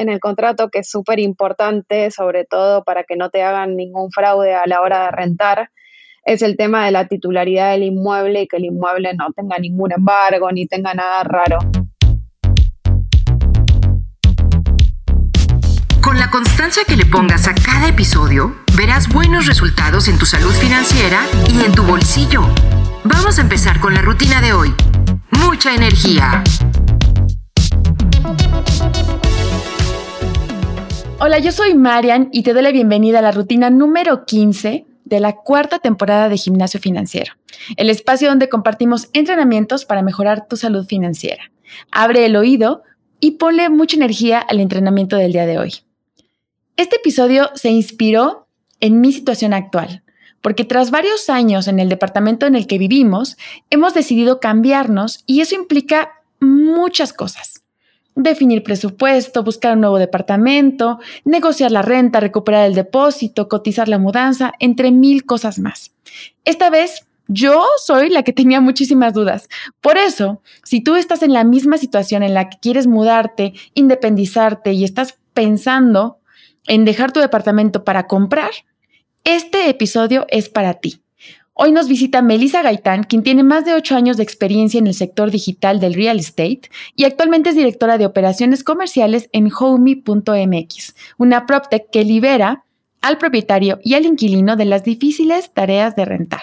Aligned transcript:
en 0.00 0.08
el 0.08 0.18
contrato 0.18 0.70
que 0.70 0.78
es 0.78 0.88
súper 0.88 1.20
importante, 1.20 2.10
sobre 2.10 2.46
todo 2.46 2.82
para 2.84 3.04
que 3.04 3.16
no 3.16 3.28
te 3.28 3.42
hagan 3.42 3.76
ningún 3.76 4.10
fraude 4.10 4.54
a 4.54 4.66
la 4.66 4.80
hora 4.80 5.04
de 5.04 5.10
rentar, 5.10 5.70
es 6.24 6.40
el 6.40 6.56
tema 6.56 6.86
de 6.86 6.90
la 6.90 7.06
titularidad 7.06 7.72
del 7.72 7.82
inmueble 7.82 8.42
y 8.42 8.48
que 8.48 8.56
el 8.56 8.64
inmueble 8.64 9.12
no 9.14 9.30
tenga 9.36 9.58
ningún 9.58 9.92
embargo 9.92 10.50
ni 10.52 10.66
tenga 10.66 10.94
nada 10.94 11.22
raro. 11.24 11.58
Con 16.00 16.18
la 16.18 16.30
constancia 16.30 16.82
que 16.88 16.96
le 16.96 17.04
pongas 17.04 17.46
a 17.46 17.54
cada 17.54 17.88
episodio, 17.88 18.56
verás 18.76 19.06
buenos 19.12 19.46
resultados 19.46 20.08
en 20.08 20.18
tu 20.18 20.24
salud 20.24 20.52
financiera 20.52 21.20
y 21.52 21.62
en 21.62 21.72
tu 21.72 21.82
bolsillo. 21.82 22.42
Vamos 23.04 23.38
a 23.38 23.42
empezar 23.42 23.80
con 23.80 23.92
la 23.92 24.00
rutina 24.00 24.40
de 24.40 24.54
hoy. 24.54 24.74
Mucha 25.30 25.74
energía. 25.74 26.42
Hola, 31.22 31.38
yo 31.38 31.52
soy 31.52 31.74
Marian 31.74 32.30
y 32.32 32.44
te 32.44 32.54
doy 32.54 32.62
la 32.62 32.72
bienvenida 32.72 33.18
a 33.18 33.22
la 33.22 33.30
rutina 33.30 33.68
número 33.68 34.24
15 34.24 34.86
de 35.04 35.20
la 35.20 35.36
cuarta 35.36 35.78
temporada 35.78 36.30
de 36.30 36.38
Gimnasio 36.38 36.80
Financiero, 36.80 37.34
el 37.76 37.90
espacio 37.90 38.30
donde 38.30 38.48
compartimos 38.48 39.10
entrenamientos 39.12 39.84
para 39.84 40.00
mejorar 40.00 40.48
tu 40.48 40.56
salud 40.56 40.86
financiera. 40.86 41.52
Abre 41.92 42.24
el 42.24 42.36
oído 42.36 42.84
y 43.20 43.32
ponle 43.32 43.68
mucha 43.68 43.96
energía 43.96 44.38
al 44.38 44.60
entrenamiento 44.60 45.16
del 45.16 45.32
día 45.32 45.44
de 45.44 45.58
hoy. 45.58 45.74
Este 46.78 46.96
episodio 46.96 47.50
se 47.54 47.68
inspiró 47.68 48.46
en 48.80 49.02
mi 49.02 49.12
situación 49.12 49.52
actual, 49.52 50.02
porque 50.40 50.64
tras 50.64 50.90
varios 50.90 51.28
años 51.28 51.68
en 51.68 51.80
el 51.80 51.90
departamento 51.90 52.46
en 52.46 52.54
el 52.54 52.66
que 52.66 52.78
vivimos, 52.78 53.36
hemos 53.68 53.92
decidido 53.92 54.40
cambiarnos 54.40 55.22
y 55.26 55.42
eso 55.42 55.54
implica 55.54 56.12
muchas 56.40 57.12
cosas. 57.12 57.59
Definir 58.16 58.62
presupuesto, 58.62 59.44
buscar 59.44 59.74
un 59.74 59.82
nuevo 59.82 59.98
departamento, 59.98 60.98
negociar 61.24 61.70
la 61.70 61.82
renta, 61.82 62.20
recuperar 62.20 62.66
el 62.66 62.74
depósito, 62.74 63.48
cotizar 63.48 63.88
la 63.88 63.98
mudanza, 63.98 64.52
entre 64.58 64.90
mil 64.90 65.24
cosas 65.24 65.58
más. 65.58 65.92
Esta 66.44 66.70
vez 66.70 67.06
yo 67.32 67.64
soy 67.84 68.10
la 68.10 68.24
que 68.24 68.32
tenía 68.32 68.60
muchísimas 68.60 69.14
dudas. 69.14 69.48
Por 69.80 69.96
eso, 69.96 70.42
si 70.64 70.82
tú 70.82 70.96
estás 70.96 71.22
en 71.22 71.32
la 71.32 71.44
misma 71.44 71.78
situación 71.78 72.24
en 72.24 72.34
la 72.34 72.48
que 72.48 72.58
quieres 72.60 72.88
mudarte, 72.88 73.54
independizarte 73.74 74.72
y 74.72 74.82
estás 74.82 75.16
pensando 75.32 76.18
en 76.66 76.84
dejar 76.84 77.12
tu 77.12 77.20
departamento 77.20 77.84
para 77.84 78.08
comprar, 78.08 78.50
este 79.22 79.68
episodio 79.68 80.26
es 80.28 80.48
para 80.48 80.74
ti. 80.74 81.02
Hoy 81.62 81.72
nos 81.72 81.88
visita 81.88 82.22
Melissa 82.22 82.62
Gaitán, 82.62 83.02
quien 83.02 83.22
tiene 83.22 83.42
más 83.42 83.66
de 83.66 83.74
ocho 83.74 83.94
años 83.94 84.16
de 84.16 84.22
experiencia 84.22 84.78
en 84.78 84.86
el 84.86 84.94
sector 84.94 85.30
digital 85.30 85.78
del 85.78 85.92
real 85.92 86.18
estate 86.18 86.62
y 86.96 87.04
actualmente 87.04 87.50
es 87.50 87.54
directora 87.54 87.98
de 87.98 88.06
operaciones 88.06 88.64
comerciales 88.64 89.28
en 89.34 89.50
Homey.mx, 89.52 90.94
una 91.18 91.44
PropTech 91.44 91.90
que 91.90 92.02
libera 92.02 92.64
al 93.02 93.18
propietario 93.18 93.78
y 93.84 93.92
al 93.92 94.06
inquilino 94.06 94.56
de 94.56 94.64
las 94.64 94.84
difíciles 94.84 95.52
tareas 95.52 95.94
de 95.96 96.06
rentar. 96.06 96.40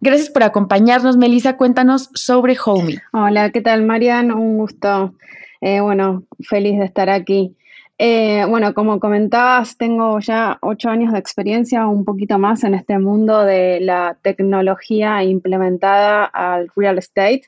Gracias 0.00 0.30
por 0.30 0.44
acompañarnos, 0.44 1.16
Melissa. 1.16 1.56
Cuéntanos 1.56 2.08
sobre 2.14 2.56
Homey. 2.64 2.96
Hola, 3.12 3.50
¿qué 3.50 3.60
tal, 3.60 3.82
Marian? 3.82 4.30
Un 4.30 4.56
gusto. 4.56 5.14
Eh, 5.60 5.80
bueno, 5.80 6.22
feliz 6.48 6.78
de 6.78 6.84
estar 6.84 7.10
aquí. 7.10 7.56
Eh, 8.00 8.44
bueno, 8.48 8.74
como 8.74 9.00
comentabas, 9.00 9.76
tengo 9.76 10.20
ya 10.20 10.58
ocho 10.62 10.88
años 10.88 11.12
de 11.12 11.18
experiencia, 11.18 11.88
un 11.88 12.04
poquito 12.04 12.38
más 12.38 12.62
en 12.62 12.74
este 12.74 13.00
mundo 13.00 13.44
de 13.44 13.80
la 13.80 14.16
tecnología 14.22 15.24
implementada 15.24 16.24
al 16.24 16.68
real 16.76 16.98
estate 16.98 17.42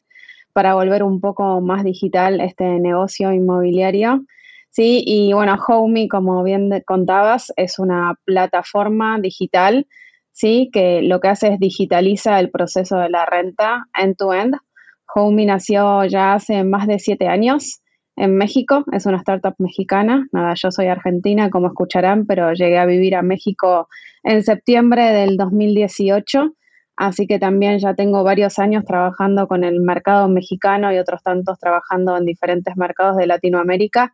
para 0.52 0.74
volver 0.74 1.04
un 1.04 1.20
poco 1.20 1.60
más 1.60 1.84
digital 1.84 2.40
este 2.40 2.64
negocio 2.64 3.32
inmobiliario. 3.32 4.24
Sí, 4.70 5.04
y 5.06 5.32
bueno, 5.32 5.56
Homey, 5.68 6.08
como 6.08 6.42
bien 6.42 6.82
contabas, 6.84 7.52
es 7.56 7.78
una 7.78 8.16
plataforma 8.24 9.20
digital, 9.20 9.86
sí, 10.32 10.68
que 10.72 11.00
lo 11.02 11.20
que 11.20 11.28
hace 11.28 11.54
es 11.54 11.60
digitaliza 11.60 12.40
el 12.40 12.50
proceso 12.50 12.96
de 12.98 13.08
la 13.08 13.24
renta 13.24 13.86
end-to-end. 13.96 14.56
Homey 15.14 15.46
nació 15.46 16.04
ya 16.06 16.34
hace 16.34 16.64
más 16.64 16.88
de 16.88 16.98
siete 16.98 17.28
años 17.28 17.82
en 18.16 18.36
México, 18.36 18.84
es 18.92 19.06
una 19.06 19.18
startup 19.18 19.54
mexicana. 19.58 20.28
Nada, 20.32 20.54
yo 20.54 20.70
soy 20.70 20.86
argentina, 20.86 21.50
como 21.50 21.68
escucharán, 21.68 22.26
pero 22.26 22.52
llegué 22.52 22.78
a 22.78 22.86
vivir 22.86 23.14
a 23.14 23.22
México 23.22 23.88
en 24.22 24.42
septiembre 24.42 25.12
del 25.12 25.36
2018, 25.36 26.54
así 26.96 27.26
que 27.26 27.38
también 27.38 27.78
ya 27.78 27.94
tengo 27.94 28.22
varios 28.22 28.58
años 28.58 28.84
trabajando 28.84 29.48
con 29.48 29.64
el 29.64 29.80
mercado 29.80 30.28
mexicano 30.28 30.92
y 30.92 30.98
otros 30.98 31.22
tantos 31.22 31.58
trabajando 31.58 32.16
en 32.16 32.26
diferentes 32.26 32.76
mercados 32.76 33.16
de 33.16 33.26
Latinoamérica. 33.26 34.12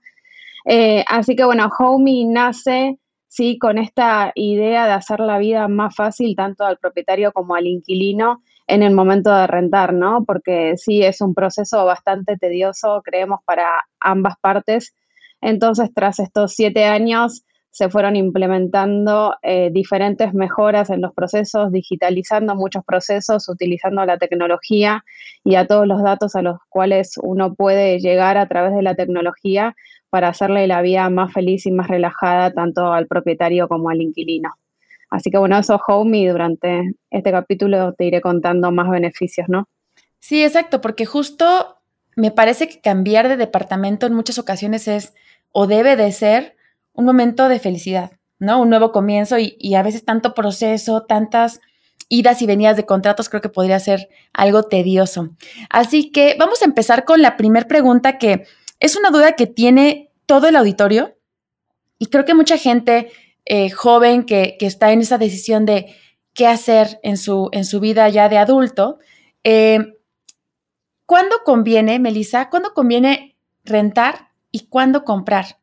Eh, 0.65 1.05
así 1.09 1.35
que 1.35 1.45
bueno, 1.45 1.69
Homey 1.79 2.27
nace 2.27 2.99
sí 3.29 3.59
con 3.59 3.79
esta 3.79 4.33
idea 4.35 4.87
de 4.87 4.93
hacer 4.93 5.21
la 5.21 5.39
vida 5.39 5.69
más 5.69 5.95
fácil 5.95 6.35
tanto 6.37 6.65
al 6.65 6.79
propietario 6.79 7.33
como 7.33 7.55
al 7.55 7.67
inquilino 7.67 8.43
en 8.67 8.83
el 8.83 8.95
momento 8.95 9.35
de 9.35 9.47
rentar, 9.47 9.93
¿no? 9.93 10.25
Porque 10.25 10.77
sí 10.77 11.03
es 11.03 11.21
un 11.21 11.35
proceso 11.35 11.85
bastante 11.85 12.37
tedioso, 12.37 13.03
creemos, 13.05 13.41
para 13.45 13.85
ambas 14.01 14.35
partes. 14.41 14.95
Entonces, 15.41 15.91
tras 15.95 16.19
estos 16.19 16.55
siete 16.55 16.85
años, 16.85 17.45
se 17.77 17.91
fueron 17.91 18.17
implementando 18.17 19.35
eh, 19.43 19.69
diferentes 19.71 20.33
mejoras 20.33 20.89
en 20.89 21.03
los 21.03 21.13
procesos, 21.13 21.71
digitalizando 21.71 22.55
muchos 22.55 22.83
procesos, 22.87 23.51
utilizando 23.51 24.03
la 24.07 24.17
tecnología 24.17 25.05
y 25.45 25.57
a 25.57 25.67
todos 25.67 25.87
los 25.87 26.03
datos 26.03 26.37
a 26.37 26.43
los 26.43 26.57
cuales 26.71 27.19
uno 27.23 27.55
puede 27.55 27.99
llegar 27.99 28.39
a 28.39 28.49
través 28.49 28.75
de 28.75 28.81
la 28.81 28.95
tecnología 28.95 29.77
para 30.09 30.29
hacerle 30.29 30.67
la 30.67 30.81
vida 30.81 31.11
más 31.11 31.35
feliz 31.35 31.67
y 31.67 31.71
más 31.71 31.89
relajada 31.89 32.51
tanto 32.51 32.95
al 32.95 33.09
propietario 33.09 33.69
como 33.69 33.91
al 33.91 34.01
inquilino. 34.01 34.55
Así 35.17 35.31
que 35.31 35.39
bueno, 35.39 35.59
eso 35.59 35.81
home 35.87 36.19
y 36.19 36.27
durante 36.27 36.93
este 37.11 37.31
capítulo 37.31 37.95
te 37.95 38.05
iré 38.05 38.21
contando 38.21 38.71
más 38.71 38.91
beneficios, 38.91 39.49
¿no? 39.49 39.67
Sí, 40.19 40.45
exacto, 40.45 40.83
porque 40.83 41.07
justo 41.07 41.79
me 42.17 42.31
parece 42.31 42.69
que 42.69 42.83
cambiar 42.83 43.27
de 43.29 43.39
departamento 43.39 44.05
en 44.05 44.13
muchas 44.13 44.39
ocasiones 44.39 44.89
es 44.89 45.15
o 45.53 45.67
debe 45.67 45.97
de 45.97 46.13
ser 46.13 46.55
un 46.93 47.07
momento 47.07 47.49
de 47.49 47.59
felicidad, 47.59 48.13
¿no? 48.39 48.61
Un 48.61 48.69
nuevo 48.69 48.93
comienzo 48.93 49.39
y, 49.39 49.57
y 49.59 49.75
a 49.77 49.83
veces 49.83 50.05
tanto 50.05 50.35
proceso, 50.35 51.05
tantas 51.05 51.61
idas 52.11 52.43
y 52.43 52.47
venidas 52.47 52.77
de 52.77 52.85
contratos 52.85 53.31
creo 53.31 53.41
que 53.41 53.49
podría 53.49 53.81
ser 53.81 54.11
algo 54.35 54.65
tedioso. 54.65 55.31
Así 55.71 56.11
que 56.11 56.37
vamos 56.39 56.61
a 56.61 56.67
empezar 56.67 57.07
con 57.07 57.23
la 57.23 57.39
primera 57.39 57.67
pregunta 57.67 58.19
que 58.19 58.45
es 58.81 58.97
una 58.97 59.09
duda 59.09 59.33
que 59.33 59.47
tiene 59.47 60.11
todo 60.27 60.47
el 60.49 60.57
auditorio 60.57 61.17
y 61.99 62.07
creo 62.07 62.27
que 62.27 62.35
mucha 62.35 62.59
gente 62.59 63.11
eh, 63.47 63.71
joven 63.71 64.25
que, 64.25 64.57
está 64.61 64.93
en 64.93 65.01
esa 65.01 65.19
decisión 65.19 65.65
de 65.65 65.95
qué 66.35 66.47
hacer 66.47 66.99
en 67.03 67.17
su, 67.17 67.49
en 67.53 67.65
su 67.65 67.81
vida 67.81 68.09
ya 68.09 68.29
de 68.29 68.39
adulto, 68.39 68.99
eh, 69.45 69.95
¿cuándo 71.07 71.37
conviene, 71.45 71.99
Melissa, 72.01 72.51
cuándo 72.51 72.75
conviene 72.75 73.37
rentar 73.65 74.33
y 74.51 74.67
cuándo 74.67 75.05
comprar? 75.05 75.61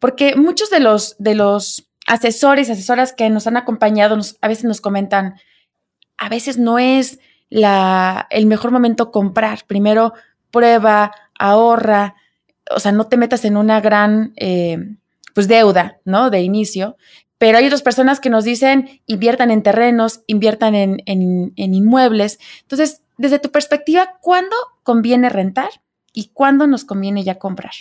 Porque 0.00 0.34
muchos 0.34 0.68
de 0.68 0.80
los, 0.80 1.14
de 1.18 1.36
los 1.36 1.88
asesores, 2.08 2.68
asesoras 2.68 3.12
que 3.12 3.30
nos 3.30 3.46
han 3.46 3.56
acompañado, 3.56 4.18
a 4.40 4.48
veces 4.48 4.64
nos 4.64 4.80
comentan, 4.80 5.36
a 6.18 6.28
veces 6.28 6.58
no 6.58 6.80
es 6.80 7.20
la, 7.48 8.26
el 8.30 8.46
mejor 8.46 8.72
momento 8.72 9.12
comprar. 9.12 9.60
Primero 9.68 10.12
prueba, 10.50 11.12
ahorra, 11.38 12.16
o 12.74 12.80
sea, 12.80 12.90
no 12.90 13.06
te 13.06 13.16
metas 13.16 13.44
en 13.44 13.56
una 13.56 13.80
gran 13.80 14.32
eh, 14.36 14.96
pues 15.34 15.48
deuda, 15.48 15.98
¿no? 16.04 16.30
De 16.30 16.40
inicio. 16.40 16.96
Pero 17.38 17.58
hay 17.58 17.66
otras 17.66 17.82
personas 17.82 18.20
que 18.20 18.30
nos 18.30 18.44
dicen 18.44 19.00
inviertan 19.06 19.50
en 19.50 19.62
terrenos, 19.62 20.22
inviertan 20.26 20.74
en, 20.74 21.52
inmuebles. 21.56 22.38
Entonces, 22.62 23.02
desde 23.18 23.40
tu 23.40 23.50
perspectiva, 23.50 24.14
¿cuándo 24.20 24.54
conviene 24.84 25.28
rentar 25.28 25.70
y 26.12 26.30
cuándo 26.32 26.66
nos 26.66 26.84
conviene 26.84 27.24
ya 27.24 27.38
comprar? 27.38 27.72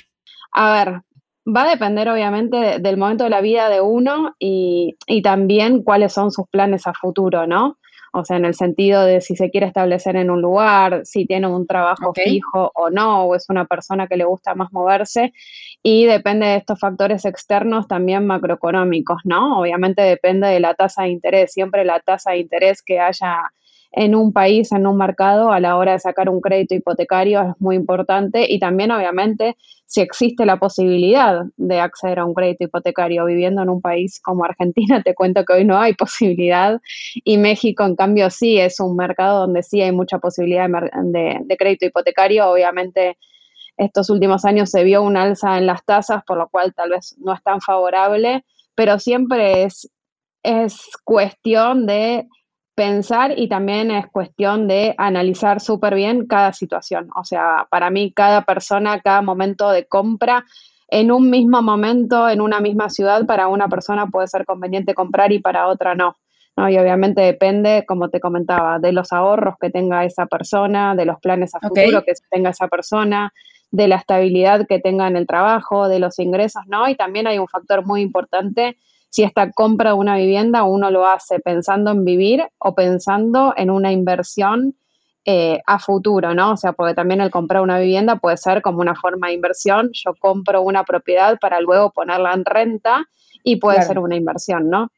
A 0.52 0.74
ver, 0.74 1.02
va 1.48 1.64
a 1.64 1.70
depender 1.70 2.10
obviamente 2.10 2.80
del 2.80 2.98
momento 2.98 3.26
de 3.26 3.30
la 3.30 3.42
vida 3.42 3.70
de 3.70 3.82
uno 3.82 4.36
y, 4.40 4.98
y, 5.06 5.22
también 5.22 5.84
cuáles 5.84 6.14
son 6.14 6.32
sus 6.32 6.48
planes 6.48 6.88
a 6.88 6.94
futuro, 6.94 7.46
¿no? 7.46 7.78
O 8.14 8.26
sea, 8.26 8.38
en 8.38 8.46
el 8.46 8.56
sentido 8.56 9.06
de 9.06 9.22
si 9.22 9.36
se 9.36 9.50
quiere 9.50 9.68
establecer 9.68 10.18
en 10.18 10.30
un 10.30 10.42
lugar, 10.42 11.02
si 11.06 11.26
tiene 11.26 11.48
un 11.48 11.66
trabajo 11.66 12.14
fijo 12.14 12.72
o 12.76 12.90
no, 12.90 13.24
o 13.24 13.36
es 13.36 13.46
una 13.50 13.66
persona 13.66 14.08
que 14.08 14.18
le 14.18 14.26
gusta 14.26 14.54
más 14.54 14.72
moverse. 14.74 15.34
Y 15.82 16.06
depende 16.06 16.46
de 16.46 16.56
estos 16.58 16.80
factores 16.80 17.26
externos 17.26 17.88
también 17.88 18.26
macroeconómicos, 18.28 19.22
¿no? 19.24 19.60
Obviamente 19.60 20.02
depende 20.02 20.48
de 20.48 20.60
la 20.60 20.74
tasa 20.74 21.04
de 21.04 21.10
interés. 21.10 21.54
Siempre 21.54 21.86
la 21.86 22.02
tasa 22.02 22.32
de 22.32 22.40
interés 22.40 22.82
que 22.82 23.00
haya 23.00 23.52
en 23.92 24.16
un 24.16 24.32
país, 24.32 24.72
en 24.72 24.88
un 24.88 24.98
mercado, 24.98 25.52
a 25.52 25.60
la 25.60 25.78
hora 25.78 25.94
de 25.94 26.00
sacar 26.00 26.30
un 26.30 26.40
crédito 26.40 26.74
hipotecario 26.74 27.42
es 27.42 27.60
muy 27.60 27.76
importante 27.76 28.46
y 28.50 28.58
también 28.60 28.92
obviamente 28.92 29.58
si 29.86 30.00
existe 30.00 30.46
la 30.46 30.58
posibilidad 30.58 31.44
de 31.58 31.80
acceder 31.82 32.20
a 32.20 32.26
un 32.26 32.34
crédito 32.34 32.64
hipotecario 32.64 33.26
viviendo 33.26 33.62
en 33.62 33.70
un 33.70 33.82
país 33.82 34.22
como 34.22 34.46
Argentina, 34.46 35.04
te 35.04 35.14
cuento 35.14 35.44
que 35.44 35.54
hoy 35.54 35.66
no 35.66 35.78
hay 35.78 35.94
posibilidad 35.94 36.80
y 37.14 37.38
México 37.38 37.84
en 37.84 37.98
cambio 37.98 38.30
sí 38.30 38.58
es 38.58 38.80
un 38.80 38.96
mercado 38.96 39.42
donde 39.42 39.64
sí 39.64 39.82
hay 39.82 39.92
mucha 39.92 40.20
posibilidad 40.20 40.70
de, 40.70 41.58
crédito 41.58 41.86
hipotecario, 41.86 42.50
obviamente 42.50 43.18
estos 43.76 44.10
últimos 44.10 44.46
años 44.46 44.70
se 44.70 44.86
vio 44.86 45.02
un 45.02 45.18
alza 45.18 45.58
en 45.58 45.66
las 45.66 45.84
tasas, 45.84 46.24
por 46.24 46.38
lo 46.38 46.48
cual 46.48 46.74
tal 46.74 46.92
vez 46.92 47.18
no 47.20 47.34
es 47.34 47.44
tan 47.44 47.60
favorable, 47.60 48.46
pero 48.76 49.00
siempre 49.00 49.64
es, 49.64 49.92
es 50.44 50.90
cuestión 51.04 51.86
de 51.86 52.28
pensar 52.82 53.38
y 53.38 53.48
también 53.48 53.92
es 53.92 54.08
cuestión 54.08 54.68
de 54.68 54.96
analizar 54.98 55.62
súper 55.62 55.94
bien 55.94 56.26
cada 56.26 56.52
situación. 56.52 57.10
O 57.16 57.24
sea, 57.24 57.68
para 57.70 57.92
mí 57.92 58.12
cada 58.12 58.42
persona, 58.42 59.02
cada 59.02 59.22
momento 59.22 59.70
de 59.70 59.86
compra, 59.86 60.46
en 60.88 61.12
un 61.12 61.30
mismo 61.30 61.62
momento, 61.62 62.28
en 62.28 62.42
una 62.42 62.60
misma 62.60 62.90
ciudad, 62.90 63.28
para 63.28 63.50
una 63.50 63.68
persona 63.68 64.08
puede 64.08 64.28
ser 64.28 64.46
conveniente 64.46 64.96
comprar 64.96 65.32
y 65.32 65.38
para 65.38 65.68
otra 65.68 65.94
no. 65.94 66.18
Y 66.58 66.76
obviamente 66.80 67.22
depende, 67.22 67.86
como 67.88 68.10
te 68.10 68.20
comentaba, 68.20 68.80
de 68.80 68.94
los 68.94 69.14
ahorros 69.14 69.58
que 69.62 69.70
tenga 69.70 70.04
esa 70.04 70.26
persona, 70.26 70.96
de 70.96 71.06
los 71.06 71.20
planes 71.20 71.54
a 71.54 71.60
futuro 71.60 72.04
que 72.04 72.14
tenga 72.32 72.50
esa 72.50 72.68
persona, 72.68 73.32
de 73.70 73.88
la 73.88 73.98
estabilidad 73.98 74.66
que 74.68 74.80
tenga 74.80 75.08
en 75.08 75.18
el 75.18 75.28
trabajo, 75.28 75.88
de 75.88 76.00
los 76.00 76.18
ingresos, 76.18 76.64
¿no? 76.66 76.90
Y 76.90 76.96
también 76.96 77.28
hay 77.28 77.38
un 77.38 77.48
factor 77.48 77.86
muy 77.86 78.02
importante 78.02 78.76
si 79.12 79.24
esta 79.24 79.52
compra 79.52 79.90
de 79.90 79.98
una 79.98 80.16
vivienda 80.16 80.64
uno 80.64 80.90
lo 80.90 81.06
hace 81.06 81.40
pensando 81.40 81.92
en 81.92 82.06
vivir 82.06 82.44
o 82.58 82.74
pensando 82.74 83.54
en 83.58 83.70
una 83.70 83.92
inversión 83.92 84.76
eh, 85.26 85.62
a 85.68 85.80
futuro, 85.80 86.34
¿no? 86.34 86.54
O 86.54 86.58
sea, 86.58 86.72
porque 86.72 86.96
también 86.96 87.20
el 87.20 87.30
comprar 87.30 87.62
una 87.62 87.78
vivienda 87.78 88.16
puede 88.16 88.38
ser 88.38 88.62
como 88.62 88.80
una 88.80 88.96
forma 88.96 89.28
de 89.28 89.34
inversión. 89.34 89.92
Yo 89.94 90.16
compro 90.18 90.62
una 90.62 90.86
propiedad 90.86 91.38
para 91.40 91.60
luego 91.60 91.92
ponerla 91.92 92.34
en 92.34 92.46
renta 92.46 93.06
y 93.44 93.58
puede 93.58 93.82
ser 93.84 94.00
una 94.00 94.16
inversión, 94.16 94.70
¿no? 94.70 94.90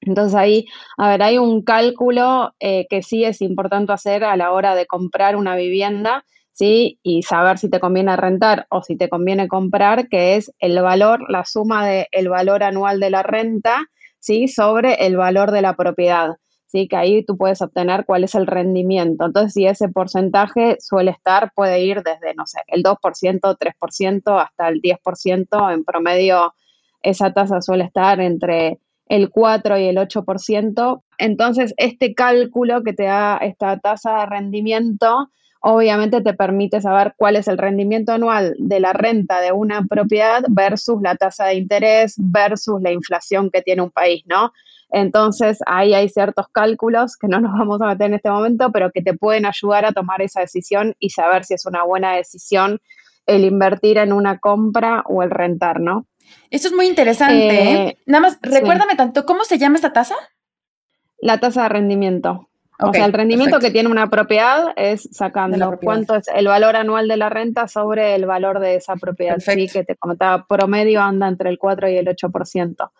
Entonces 0.00 0.34
ahí, 0.34 0.66
a 0.96 1.10
ver, 1.10 1.22
hay 1.22 1.36
un 1.36 1.62
cálculo 1.62 2.54
eh, 2.60 2.86
que 2.88 3.02
sí 3.02 3.24
es 3.24 3.42
importante 3.42 3.92
hacer 3.92 4.24
a 4.24 4.36
la 4.38 4.52
hora 4.52 4.74
de 4.74 4.86
comprar 4.86 5.36
una 5.36 5.54
vivienda 5.54 6.24
¿sí? 6.60 6.98
Y 7.02 7.22
saber 7.22 7.56
si 7.56 7.70
te 7.70 7.80
conviene 7.80 8.14
rentar 8.16 8.66
o 8.68 8.82
si 8.82 8.94
te 8.94 9.08
conviene 9.08 9.48
comprar, 9.48 10.08
que 10.08 10.36
es 10.36 10.52
el 10.58 10.78
valor, 10.82 11.24
la 11.30 11.46
suma 11.46 11.86
del 11.86 12.28
valor 12.28 12.62
anual 12.62 13.00
de 13.00 13.08
la 13.08 13.22
renta, 13.22 13.86
¿sí? 14.18 14.46
Sobre 14.46 15.06
el 15.06 15.16
valor 15.16 15.52
de 15.52 15.62
la 15.62 15.74
propiedad. 15.74 16.36
¿sí? 16.66 16.86
que 16.86 16.96
ahí 16.96 17.24
tú 17.24 17.36
puedes 17.38 17.62
obtener 17.62 18.04
cuál 18.04 18.24
es 18.24 18.34
el 18.34 18.46
rendimiento. 18.46 19.24
Entonces, 19.24 19.54
si 19.54 19.66
ese 19.66 19.88
porcentaje 19.88 20.76
suele 20.80 21.12
estar, 21.12 21.50
puede 21.54 21.80
ir 21.80 22.02
desde, 22.02 22.34
no 22.34 22.46
sé, 22.46 22.60
el 22.68 22.82
2%, 22.82 23.56
3% 23.58 24.40
hasta 24.40 24.68
el 24.68 24.82
10%. 24.82 25.72
En 25.72 25.84
promedio, 25.84 26.54
esa 27.02 27.32
tasa 27.32 27.62
suele 27.62 27.84
estar 27.84 28.20
entre 28.20 28.78
el 29.06 29.30
4 29.30 29.78
y 29.78 29.86
el 29.86 29.96
8%. 29.96 31.02
Entonces, 31.18 31.74
este 31.78 32.14
cálculo 32.14 32.82
que 32.84 32.92
te 32.92 33.04
da 33.04 33.38
esta 33.38 33.78
tasa 33.78 34.18
de 34.18 34.26
rendimiento 34.26 35.30
obviamente 35.60 36.22
te 36.22 36.34
permite 36.34 36.80
saber 36.80 37.14
cuál 37.16 37.36
es 37.36 37.46
el 37.46 37.58
rendimiento 37.58 38.12
anual 38.12 38.54
de 38.58 38.80
la 38.80 38.92
renta 38.92 39.40
de 39.40 39.52
una 39.52 39.84
propiedad 39.84 40.42
versus 40.48 41.00
la 41.02 41.16
tasa 41.16 41.46
de 41.46 41.54
interés 41.54 42.14
versus 42.16 42.80
la 42.80 42.90
inflación 42.90 43.50
que 43.50 43.62
tiene 43.62 43.82
un 43.82 43.90
país, 43.90 44.24
¿no? 44.26 44.52
Entonces, 44.92 45.58
ahí 45.66 45.94
hay 45.94 46.08
ciertos 46.08 46.48
cálculos 46.48 47.16
que 47.16 47.28
no 47.28 47.40
nos 47.40 47.52
vamos 47.52 47.80
a 47.82 47.86
meter 47.86 48.06
en 48.08 48.14
este 48.14 48.30
momento, 48.30 48.72
pero 48.72 48.90
que 48.90 49.02
te 49.02 49.14
pueden 49.14 49.46
ayudar 49.46 49.84
a 49.84 49.92
tomar 49.92 50.20
esa 50.22 50.40
decisión 50.40 50.96
y 50.98 51.10
saber 51.10 51.44
si 51.44 51.54
es 51.54 51.66
una 51.66 51.84
buena 51.84 52.16
decisión 52.16 52.80
el 53.26 53.44
invertir 53.44 53.98
en 53.98 54.12
una 54.12 54.38
compra 54.38 55.04
o 55.06 55.22
el 55.22 55.30
rentar, 55.30 55.78
¿no? 55.78 56.06
Esto 56.50 56.68
es 56.68 56.74
muy 56.74 56.86
interesante. 56.86 57.48
¿eh? 57.48 57.72
¿eh? 57.74 57.98
Nada 58.06 58.22
más, 58.22 58.38
recuérdame 58.42 58.96
tanto, 58.96 59.26
¿cómo 59.26 59.44
se 59.44 59.58
llama 59.58 59.76
esta 59.76 59.92
tasa? 59.92 60.16
La 61.18 61.38
tasa 61.38 61.64
de 61.64 61.68
rendimiento 61.68 62.49
o 62.82 62.92
sea, 62.92 63.04
el 63.04 63.12
rendimiento 63.12 63.58
que 63.58 63.70
tiene 63.70 63.88
una 63.88 64.08
propiedad 64.08 64.72
es 64.76 65.08
sacando 65.12 65.78
cuánto 65.82 66.14
es 66.16 66.26
el 66.34 66.46
valor 66.46 66.76
anual 66.76 67.08
de 67.08 67.16
la 67.16 67.28
renta 67.28 67.68
sobre 67.68 68.14
el 68.14 68.26
valor 68.26 68.60
de 68.60 68.76
esa 68.76 68.96
propiedad. 68.96 69.38
Sí, 69.38 69.68
que 69.68 69.84
te 69.84 69.96
comentaba, 69.96 70.46
promedio 70.46 71.00
anda 71.00 71.28
entre 71.28 71.50
el 71.50 71.58
4 71.58 71.88
y 71.90 71.96
el 71.96 72.06
8%. 72.06 72.90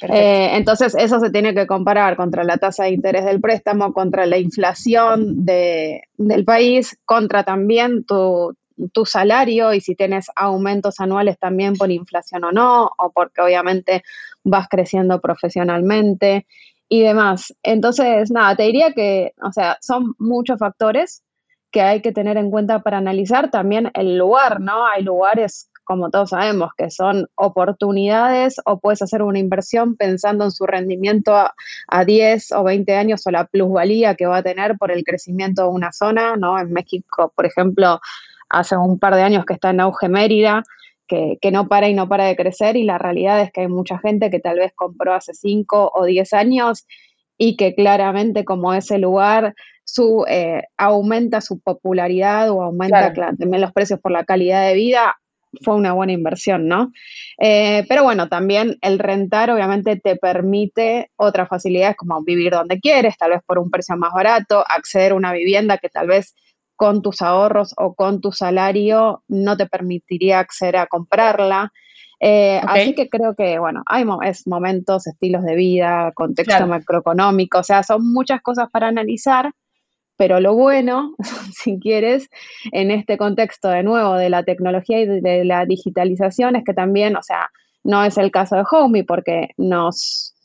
Eh, 0.00 0.50
entonces, 0.52 0.94
eso 0.94 1.18
se 1.18 1.30
tiene 1.30 1.54
que 1.54 1.66
comparar 1.66 2.16
contra 2.16 2.44
la 2.44 2.58
tasa 2.58 2.84
de 2.84 2.90
interés 2.90 3.24
del 3.24 3.40
préstamo, 3.40 3.92
contra 3.92 4.26
la 4.26 4.38
inflación 4.38 5.44
de, 5.44 6.02
del 6.16 6.44
país, 6.44 6.98
contra 7.04 7.42
también 7.42 8.04
tu, 8.04 8.54
tu 8.92 9.04
salario 9.04 9.74
y 9.74 9.80
si 9.80 9.94
tienes 9.94 10.30
aumentos 10.36 11.00
anuales 11.00 11.38
también 11.38 11.74
por 11.74 11.90
inflación 11.90 12.44
o 12.44 12.52
no, 12.52 12.90
o 12.96 13.10
porque 13.10 13.40
obviamente 13.40 14.04
vas 14.44 14.68
creciendo 14.68 15.20
profesionalmente 15.20 16.46
y 16.88 17.02
demás. 17.02 17.54
Entonces, 17.62 18.30
nada, 18.30 18.56
te 18.56 18.64
diría 18.64 18.92
que, 18.92 19.32
o 19.42 19.52
sea, 19.52 19.78
son 19.80 20.14
muchos 20.18 20.58
factores 20.58 21.22
que 21.70 21.82
hay 21.82 22.00
que 22.00 22.12
tener 22.12 22.36
en 22.36 22.50
cuenta 22.50 22.80
para 22.80 22.98
analizar 22.98 23.50
también 23.50 23.90
el 23.94 24.16
lugar, 24.16 24.60
¿no? 24.60 24.86
Hay 24.86 25.02
lugares, 25.02 25.70
como 25.84 26.10
todos 26.10 26.30
sabemos, 26.30 26.70
que 26.76 26.90
son 26.90 27.28
oportunidades 27.34 28.56
o 28.64 28.78
puedes 28.80 29.02
hacer 29.02 29.22
una 29.22 29.38
inversión 29.38 29.96
pensando 29.96 30.44
en 30.44 30.50
su 30.50 30.66
rendimiento 30.66 31.34
a, 31.36 32.04
10 32.04 32.52
o 32.52 32.64
20 32.64 32.96
años 32.96 33.26
o 33.26 33.30
la 33.30 33.44
plusvalía 33.44 34.14
que 34.14 34.26
va 34.26 34.38
a 34.38 34.42
tener 34.42 34.78
por 34.78 34.90
el 34.90 35.04
crecimiento 35.04 35.64
de 35.64 35.68
una 35.68 35.92
zona, 35.92 36.36
¿no? 36.36 36.58
En 36.58 36.72
México, 36.72 37.32
por 37.34 37.44
ejemplo, 37.44 38.00
hace 38.48 38.76
un 38.76 38.98
par 38.98 39.14
de 39.14 39.22
años 39.22 39.44
que 39.44 39.54
está 39.54 39.70
en 39.70 39.80
auge 39.80 40.08
Mérida, 40.08 40.62
que, 41.08 41.50
no 41.50 41.68
para 41.68 41.88
y 41.88 41.94
no 41.94 42.08
para 42.08 42.26
de 42.26 42.36
crecer 42.36 42.76
y 42.76 42.84
la 42.84 42.98
realidad 42.98 43.40
es 43.40 43.50
que 43.50 43.62
hay 43.62 43.68
mucha 43.68 43.98
gente 43.98 44.30
que 44.30 44.38
tal 44.38 44.58
vez 44.58 44.72
compró 44.74 45.14
hace 45.14 45.34
5 45.34 45.92
o 45.94 46.04
10 46.04 46.32
años 46.34 46.86
y 47.36 47.56
que 47.56 47.74
claramente 47.74 48.44
como 48.44 48.74
ese 48.74 48.98
lugar 48.98 49.54
su, 49.84 50.24
eh, 50.28 50.64
aumenta 50.76 51.40
su 51.40 51.60
popularidad 51.60 52.50
o 52.50 52.62
aumenta 52.62 53.12
también 53.12 53.60
los 53.60 53.72
precios 53.72 53.98
por 54.00 54.12
la 54.12 54.24
calidad 54.24 54.68
de 54.68 54.74
vida, 54.74 55.16
fue 55.62 55.74
una 55.74 55.92
buena 55.92 56.12
inversión, 56.12 56.68
¿no? 56.68 56.92
Eh, 57.38 57.84
pero 57.88 58.04
bueno, 58.04 58.28
también 58.28 58.76
el 58.82 58.98
rentar 58.98 59.50
obviamente 59.50 59.96
te 59.96 60.16
permite 60.16 61.10
otras 61.16 61.48
facilidades 61.48 61.96
como 61.96 62.22
vivir 62.22 62.52
donde 62.52 62.80
quieres, 62.80 63.16
tal 63.16 63.30
vez 63.30 63.40
por 63.46 63.58
un 63.58 63.70
precio 63.70 63.96
más 63.96 64.12
barato, 64.12 64.62
acceder 64.68 65.12
a 65.12 65.14
una 65.14 65.32
vivienda 65.32 65.78
que 65.78 65.88
tal 65.88 66.06
vez 66.06 66.34
con 66.78 67.02
tus 67.02 67.22
ahorros 67.22 67.74
o 67.76 67.94
con 67.94 68.20
tu 68.20 68.30
salario 68.30 69.24
no 69.26 69.56
te 69.56 69.66
permitiría 69.66 70.38
acceder 70.38 70.76
a 70.76 70.86
comprarla. 70.86 71.72
Eh, 72.20 72.60
así 72.64 72.94
que 72.94 73.08
creo 73.08 73.34
que, 73.34 73.58
bueno, 73.58 73.82
hay 73.84 74.04
es 74.22 74.46
momentos, 74.46 75.08
estilos 75.08 75.42
de 75.42 75.56
vida, 75.56 76.12
contexto 76.14 76.68
macroeconómico, 76.68 77.58
o 77.58 77.62
sea, 77.64 77.82
son 77.82 78.12
muchas 78.12 78.42
cosas 78.42 78.70
para 78.70 78.86
analizar, 78.86 79.50
pero 80.16 80.38
lo 80.38 80.54
bueno, 80.54 81.16
si 81.52 81.80
quieres, 81.80 82.30
en 82.70 82.92
este 82.92 83.18
contexto 83.18 83.68
de 83.68 83.82
nuevo 83.82 84.14
de 84.14 84.30
la 84.30 84.44
tecnología 84.44 85.00
y 85.00 85.06
de 85.06 85.44
la 85.44 85.66
digitalización 85.66 86.54
es 86.54 86.64
que 86.64 86.74
también, 86.74 87.16
o 87.16 87.24
sea, 87.24 87.50
no 87.82 88.04
es 88.04 88.16
el 88.18 88.30
caso 88.30 88.54
de 88.54 88.64
Homey 88.70 89.02
porque 89.02 89.48
nos 89.56 90.36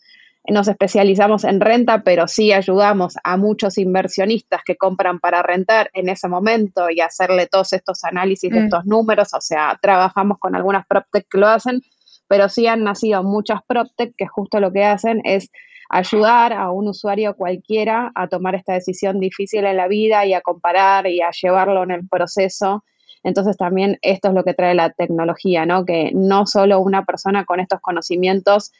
nos 0.51 0.67
especializamos 0.67 1.45
en 1.45 1.61
renta, 1.61 2.03
pero 2.03 2.27
sí 2.27 2.51
ayudamos 2.51 3.15
a 3.23 3.37
muchos 3.37 3.77
inversionistas 3.77 4.61
que 4.65 4.75
compran 4.75 5.19
para 5.19 5.41
rentar 5.41 5.89
en 5.93 6.09
ese 6.09 6.27
momento 6.27 6.89
y 6.89 6.99
hacerle 6.99 7.47
todos 7.47 7.71
estos 7.71 8.03
análisis 8.03 8.51
de 8.51 8.59
mm. 8.59 8.63
estos 8.65 8.85
números. 8.85 9.33
O 9.33 9.39
sea, 9.39 9.79
trabajamos 9.81 10.39
con 10.39 10.55
algunas 10.55 10.85
PropTech 10.85 11.27
que 11.29 11.37
lo 11.37 11.47
hacen, 11.47 11.81
pero 12.27 12.49
sí 12.49 12.67
han 12.67 12.83
nacido 12.83 13.23
muchas 13.23 13.61
PropTech 13.65 14.15
que 14.17 14.27
justo 14.27 14.59
lo 14.59 14.73
que 14.73 14.83
hacen 14.83 15.21
es 15.23 15.49
ayudar 15.89 16.51
a 16.51 16.71
un 16.71 16.89
usuario 16.89 17.35
cualquiera 17.35 18.11
a 18.13 18.27
tomar 18.27 18.55
esta 18.55 18.73
decisión 18.73 19.19
difícil 19.19 19.63
en 19.65 19.77
la 19.77 19.87
vida 19.87 20.25
y 20.25 20.33
a 20.33 20.41
comparar 20.41 21.07
y 21.07 21.21
a 21.21 21.29
llevarlo 21.31 21.83
en 21.83 21.91
el 21.91 22.07
proceso. 22.07 22.83
Entonces 23.23 23.55
también 23.55 23.97
esto 24.01 24.27
es 24.27 24.33
lo 24.33 24.43
que 24.43 24.53
trae 24.53 24.75
la 24.75 24.89
tecnología, 24.89 25.65
¿no? 25.65 25.85
Que 25.85 26.11
no 26.13 26.45
solo 26.47 26.81
una 26.81 27.05
persona 27.05 27.45
con 27.45 27.61
estos 27.61 27.79
conocimientos 27.79 28.73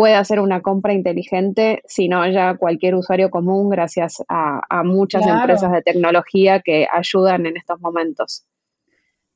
puede 0.00 0.14
hacer 0.14 0.40
una 0.40 0.62
compra 0.62 0.94
inteligente, 0.94 1.82
sino 1.84 2.26
ya 2.26 2.56
cualquier 2.56 2.94
usuario 2.94 3.28
común 3.28 3.68
gracias 3.68 4.22
a, 4.30 4.82
muchas 4.82 5.26
empresas 5.26 5.70
de 5.70 5.82
tecnología 5.82 6.60
que 6.60 6.88
ayudan 6.90 7.44
en 7.44 7.58
estos 7.58 7.78
momentos. 7.80 8.46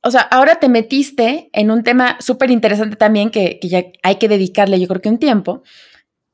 O 0.01 0.09
sea, 0.09 0.21
ahora 0.21 0.55
te 0.55 0.67
metiste 0.67 1.51
en 1.53 1.69
un 1.69 1.83
tema 1.83 2.17
súper 2.19 2.49
interesante 2.49 2.95
también 2.95 3.29
que, 3.29 3.59
que, 3.59 3.67
ya 3.67 3.83
hay 4.01 4.15
que 4.15 4.27
dedicarle 4.27 4.79
yo 4.79 4.87
creo 4.87 5.01
que 5.01 5.09
un 5.09 5.19
tiempo, 5.19 5.61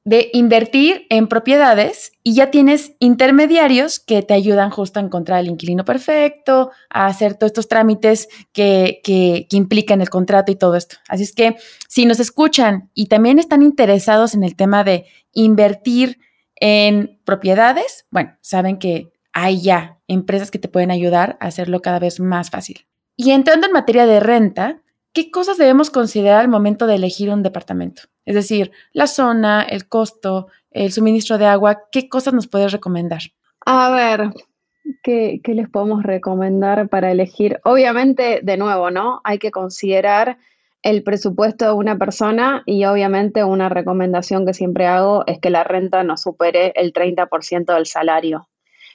de 0.04 0.30
invertir 0.34 1.06
en 1.10 1.28
propiedades 1.28 2.12
y 2.24 2.34
ya 2.34 2.50
tienes 2.50 2.94
intermediarios 3.00 4.00
que 4.00 4.24
te 4.24 4.34
ayudan 4.34 4.72
justo 4.72 5.00
a 5.00 5.04
encontrar 5.04 5.40
el 5.42 5.48
inquilino 5.48 5.86
perfecto, 5.86 6.72
a 6.90 7.06
hacer 7.06 7.36
todos 7.36 7.52
estos 7.52 7.68
trámites 7.68 8.28
que, 8.52 9.00
que, 9.04 9.46
implican 9.52 10.02
el 10.02 10.10
contrato 10.10 10.52
y 10.52 10.56
todo 10.56 10.76
esto. 10.76 10.98
Así 11.08 11.24
es 11.24 11.34
que 11.34 11.56
si 11.88 12.06
nos 12.06 12.20
escuchan 12.20 12.90
y 12.96 13.08
también 13.08 13.38
están 13.38 13.62
interesados 13.62 14.34
en 14.34 14.44
el 14.44 14.56
tema 14.56 14.84
de 14.84 15.06
invertir 15.34 16.20
en 16.56 17.20
propiedades, 17.24 18.06
bueno, 18.10 18.38
saben 18.42 18.80
que 18.80 19.12
hay 19.34 19.62
ya 19.62 20.00
empresas 20.08 20.50
que 20.50 20.60
te 20.60 20.68
pueden 20.68 20.92
ayudar 20.92 21.38
a 21.40 21.48
hacerlo 21.48 21.82
cada 21.82 22.00
vez 22.00 22.20
más 22.20 22.50
fácil. 22.50 22.88
Y 23.16 23.32
entrando 23.32 23.68
en 23.68 23.74
materia 23.74 24.08
de 24.08 24.20
renta, 24.20 24.82
¿qué 25.14 25.32
cosas 25.32 25.58
debemos 25.58 25.90
considerar 25.90 26.42
al 26.42 26.48
momento 26.48 26.88
de 26.88 26.96
elegir 26.96 27.30
un 27.30 27.44
departamento? 27.44 28.04
Es 28.26 28.36
decir, 28.36 28.72
la 28.94 29.08
zona, 29.08 29.64
el 29.64 29.88
costo, 29.88 30.48
el 30.70 30.92
suministro 30.92 31.38
de 31.38 31.46
agua, 31.46 31.84
¿qué 31.92 32.08
cosas 32.08 32.34
nos 32.34 32.48
puedes 32.48 32.72
recomendar? 32.72 33.22
A 33.66 33.92
ver, 33.92 34.30
¿qué, 35.04 35.42
¿qué, 35.44 35.54
les 35.54 35.70
podemos 35.70 36.04
recomendar 36.04 36.90
para 36.90 37.12
elegir? 37.12 37.60
Obviamente, 37.64 38.40
de 38.42 38.58
nuevo, 38.58 38.92
¿no? 38.92 39.22
Hay 39.24 39.38
que 39.38 39.52
considerar 39.52 40.38
el 40.84 41.04
presupuesto 41.04 41.66
de 41.66 41.74
una 41.74 41.98
persona 41.98 42.64
y 42.66 42.86
obviamente 42.86 43.44
una 43.44 43.70
recomendación 43.70 44.46
que 44.46 44.54
siempre 44.54 44.88
hago 44.88 45.24
es 45.28 45.40
que 45.40 45.52
la 45.52 45.64
renta 45.64 46.04
no 46.04 46.18
supere 46.18 46.74
el 46.76 46.92
30% 46.92 47.74
del 47.74 47.86
salario, 47.86 48.50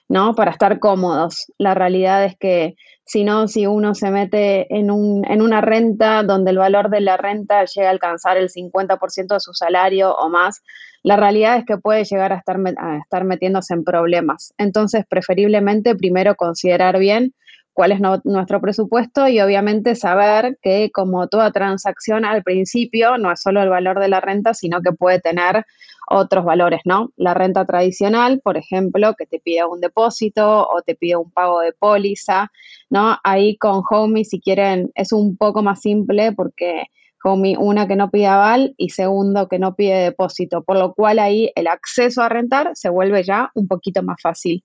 ¿no? 0.08 0.35
Para 0.35 0.50
estar 0.50 0.78
cómodos. 0.80 1.52
La 1.58 1.75
realidad 1.75 2.25
es 2.25 2.37
que 2.37 2.75
si 3.07 3.23
no, 3.23 3.47
si 3.47 3.67
uno 3.67 3.95
se 3.95 4.11
mete 4.11 4.67
en, 4.77 4.91
un, 4.91 5.25
en 5.31 5.41
una 5.41 5.61
renta 5.61 6.25
donde 6.25 6.51
el 6.51 6.59
valor 6.59 6.91
de 6.91 7.01
la 7.01 7.17
renta 7.17 7.65
llega 7.65 7.87
a 7.87 7.93
alcanzar 7.93 8.37
el 8.37 8.51
50% 8.51 9.35
de 9.35 9.41
su 9.41 9.55
salario 9.55 10.13
o 10.13 10.29
más, 10.29 10.63
la 11.05 11.17
realidad 11.17 11.57
es 11.57 11.65
que 11.65 11.79
puede 11.79 12.05
llegar 12.05 12.33
a 12.33 12.37
estar, 12.37 12.59
a 12.79 12.99
estar 12.99 13.25
metiéndose 13.25 13.75
en 13.75 13.85
problemas. 13.85 14.53
Entonces, 14.59 15.05
preferiblemente 15.09 15.95
primero 15.95 16.35
considerar 16.35 16.99
bien 16.99 17.33
cuál 17.76 17.92
es 17.92 18.00
nuestro 18.25 18.59
presupuesto 18.62 19.28
y 19.28 19.38
obviamente 19.38 19.97
saber 19.97 20.59
que 20.62 20.90
como 20.90 21.28
toda 21.28 21.52
transacción 21.52 22.25
al 22.25 22.42
principio 22.42 23.18
no 23.18 23.30
es 23.30 23.42
solo 23.42 23.62
el 23.62 23.68
valor 23.68 24.00
de 24.00 24.09
la 24.09 24.23
renta, 24.23 24.54
sino 24.54 24.80
que 24.80 24.92
puede 24.92 25.21
tener 25.21 25.66
otros 26.09 26.47
valores, 26.47 26.80
¿no? 26.87 27.12
La 27.16 27.35
renta 27.35 27.66
tradicional, 27.66 28.40
por 28.42 28.56
ejemplo, 28.56 29.12
que 29.12 29.26
te 29.26 29.40
pide 29.40 29.66
un 29.66 29.83
depósito 29.83 30.66
o 30.66 30.80
te 30.80 30.95
pide 30.95 31.16
un 31.16 31.30
pago 31.30 31.61
de 31.61 31.75
póliza, 31.75 32.50
¿no? 32.88 33.18
Ahí 33.23 33.59
con 33.59 33.83
Homey, 33.90 34.25
si 34.25 34.40
quieren, 34.40 34.90
es 34.95 35.12
un 35.12 35.37
poco 35.37 35.62
más 35.62 35.83
simple 35.83 36.33
porque 36.33 36.85
Homey, 37.25 37.56
una 37.59 37.87
que 37.87 37.97
no 37.97 38.11
pide 38.11 38.28
aval 38.28 38.75
y 38.78 38.88
segundo 38.88 39.49
que 39.49 39.59
no 39.59 39.75
pide 39.75 39.99
depósito, 39.99 40.64
por 40.64 40.78
lo 40.78 40.95
cual 40.95 41.18
ahí 41.18 41.52
el 41.54 41.66
acceso 41.66 42.23
a 42.23 42.30
rentar 42.30 42.71
se 42.73 42.88
vuelve 42.88 43.23
ya 43.23 43.50
un 43.54 43.68
poquito 43.68 44.02
más 44.02 44.16
fácil. 44.23 44.64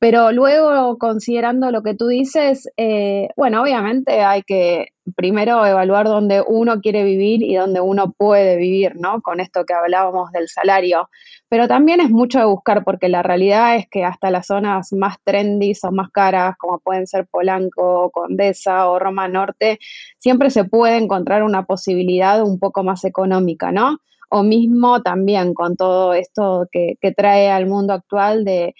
Pero 0.00 0.32
luego, 0.32 0.96
considerando 0.96 1.70
lo 1.70 1.82
que 1.82 1.94
tú 1.94 2.06
dices, 2.08 2.70
eh, 2.78 3.28
bueno, 3.36 3.60
obviamente 3.60 4.22
hay 4.22 4.42
que 4.42 4.94
primero 5.14 5.66
evaluar 5.66 6.06
dónde 6.06 6.42
uno 6.46 6.80
quiere 6.80 7.04
vivir 7.04 7.42
y 7.42 7.54
dónde 7.56 7.82
uno 7.82 8.10
puede 8.16 8.56
vivir, 8.56 8.96
¿no? 8.96 9.20
Con 9.20 9.40
esto 9.40 9.66
que 9.66 9.74
hablábamos 9.74 10.32
del 10.32 10.48
salario. 10.48 11.10
Pero 11.50 11.68
también 11.68 12.00
es 12.00 12.08
mucho 12.08 12.38
de 12.38 12.46
buscar, 12.46 12.82
porque 12.82 13.10
la 13.10 13.22
realidad 13.22 13.76
es 13.76 13.88
que 13.90 14.02
hasta 14.04 14.30
las 14.30 14.46
zonas 14.46 14.90
más 14.94 15.16
trendy 15.22 15.74
o 15.82 15.92
más 15.92 16.10
caras, 16.10 16.56
como 16.56 16.78
pueden 16.78 17.06
ser 17.06 17.26
Polanco, 17.26 18.10
Condesa 18.10 18.88
o 18.88 18.98
Roma 18.98 19.28
Norte, 19.28 19.80
siempre 20.18 20.48
se 20.48 20.64
puede 20.64 20.96
encontrar 20.96 21.42
una 21.42 21.66
posibilidad 21.66 22.42
un 22.42 22.58
poco 22.58 22.82
más 22.84 23.04
económica, 23.04 23.70
¿no? 23.70 23.98
O 24.30 24.44
mismo 24.44 25.02
también 25.02 25.54
con 25.54 25.76
todo 25.76 26.14
esto 26.14 26.68
que, 26.70 26.96
trae 27.16 27.50
al 27.50 27.66
mundo 27.66 27.92
actual 27.92 28.44
de, 28.44 28.74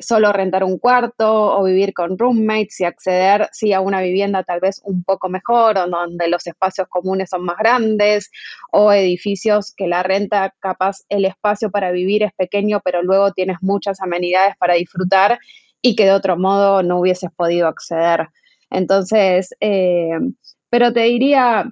solo 0.00 0.32
rentar 0.32 0.64
un 0.64 0.78
cuarto 0.78 1.58
o 1.58 1.64
vivir 1.64 1.92
con 1.92 2.16
roommates 2.16 2.80
y 2.80 2.84
acceder 2.84 3.48
sí 3.52 3.74
a 3.74 3.82
una 3.82 4.00
vivienda 4.00 4.42
tal 4.44 4.60
vez 4.60 4.80
un 4.84 5.04
poco 5.04 5.28
mejor 5.28 5.76
o 5.76 5.86
donde 5.86 6.26
los 6.28 6.46
espacios 6.46 6.88
comunes 6.88 7.28
son 7.28 7.44
más 7.44 7.58
grandes 7.58 8.30
o 8.70 8.92
edificios 8.92 9.74
que 9.76 9.86
la 9.88 10.02
renta 10.02 10.54
capaz 10.58 11.02
el 11.10 11.26
espacio 11.26 11.70
para 11.70 11.90
vivir 11.90 12.22
es 12.22 12.32
pequeño 12.32 12.80
pero 12.82 13.02
luego 13.02 13.32
tienes 13.32 13.58
muchas 13.60 14.00
amenidades 14.00 14.56
para 14.56 14.74
disfrutar 14.74 15.38
y 15.82 15.96
que 15.96 16.06
de 16.06 16.12
otro 16.12 16.38
modo 16.38 16.82
no 16.82 17.00
hubieses 17.00 17.30
podido 17.36 17.66
acceder. 17.66 18.28
Entonces, 18.70 19.54
eh, 19.60 20.18
pero 20.70 20.92
te 20.94 21.00
diría, 21.00 21.70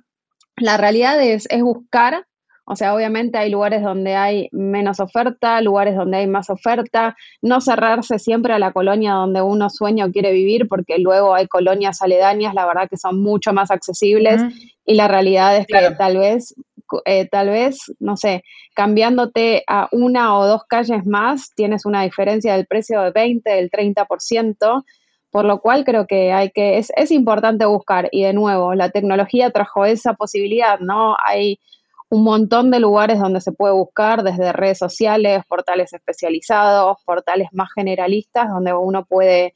la 0.57 0.77
realidad 0.77 1.23
es, 1.23 1.47
es 1.49 1.63
buscar 1.63 2.27
o 2.73 2.77
sea, 2.77 2.95
obviamente 2.95 3.37
hay 3.37 3.51
lugares 3.51 3.83
donde 3.83 4.15
hay 4.15 4.49
menos 4.53 5.01
oferta, 5.01 5.61
lugares 5.61 5.97
donde 5.97 6.19
hay 6.19 6.29
más 6.29 6.51
oferta, 6.51 7.17
no 7.43 7.61
cerrarse 7.61 8.21
siempre 8.21 8.53
a 8.53 8.61
la 8.61 8.73
colonia 8.73 9.15
donde 9.15 9.43
uno 9.43 9.69
sueña 9.71 10.05
o 10.05 10.13
quiere 10.13 10.31
vivir, 10.31 10.69
porque 10.69 11.01
luego 11.01 11.35
hay 11.35 11.49
colonias 11.49 12.01
aledañas, 12.01 12.55
la 12.55 12.67
verdad 12.67 12.89
que 12.89 12.97
son 12.97 13.21
mucho 13.21 13.53
más 13.53 13.73
accesibles. 13.73 14.41
Y 14.87 14.95
la 14.95 15.09
realidad 15.09 15.57
es 15.57 15.67
que 15.67 15.91
tal 15.99 16.19
vez, 16.19 16.55
eh, 17.07 17.27
tal 17.27 17.49
vez, 17.49 17.93
no 17.99 18.17
sé, 18.17 18.45
cambiándote 18.73 19.65
a 19.67 19.89
una 19.91 20.39
o 20.39 20.47
dos 20.47 20.63
calles 20.69 21.05
más, 21.05 21.53
tienes 21.57 21.85
una 21.85 22.05
diferencia 22.05 22.55
del 22.55 22.69
precio 22.69 23.01
de 23.03 23.11
20, 23.11 23.51
del 23.51 23.69
30%. 23.69 24.85
Por 25.33 25.45
lo 25.45 25.61
cual 25.61 25.85
creo 25.85 26.07
que 26.07 26.33
hay 26.33 26.51
que, 26.51 26.79
es, 26.79 26.93
es 26.97 27.11
importante 27.11 27.65
buscar, 27.65 28.09
y 28.13 28.23
de 28.23 28.33
nuevo, 28.33 28.77
la 28.77 28.91
tecnología 28.91 29.51
trajo 29.51 29.85
esa 29.85 30.15
posibilidad, 30.15 30.79
¿no? 30.79 31.17
Hay 31.25 31.59
un 32.11 32.25
montón 32.25 32.71
de 32.73 32.81
lugares 32.81 33.21
donde 33.21 33.41
se 33.41 33.53
puede 33.53 33.73
buscar, 33.73 34.25
desde 34.25 34.53
redes 34.53 34.79
sociales, 34.79 35.43
portales 35.49 35.93
especializados, 35.93 36.99
portales 37.07 37.49
más 37.53 37.69
generalistas, 37.73 38.49
donde 38.49 38.75
uno 38.75 39.05
puede 39.05 39.55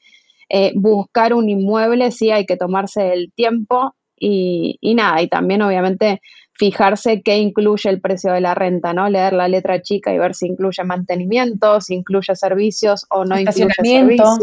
eh, 0.48 0.72
buscar 0.76 1.34
un 1.34 1.48
inmueble, 1.48 2.12
sí 2.12 2.30
hay 2.30 2.46
que 2.46 2.56
tomarse 2.56 3.12
el 3.12 3.32
tiempo 3.32 3.94
y, 4.16 4.78
nada, 4.94 5.20
y 5.20 5.28
también 5.28 5.62
obviamente 5.62 6.22
fijarse 6.52 7.22
qué 7.22 7.38
incluye 7.38 7.90
el 7.90 8.00
precio 8.00 8.32
de 8.32 8.40
la 8.40 8.54
renta, 8.54 8.92
¿no? 8.92 9.08
Leer 9.08 9.32
la 9.32 9.48
letra 9.48 9.82
chica 9.82 10.14
y 10.14 10.18
ver 10.18 10.36
si 10.36 10.46
incluye 10.46 10.84
mantenimiento, 10.84 11.80
si 11.80 11.94
incluye 11.94 12.36
servicios 12.36 13.04
o 13.10 13.24
no 13.24 13.36
incluye 13.36 13.74
servicios, 13.82 14.38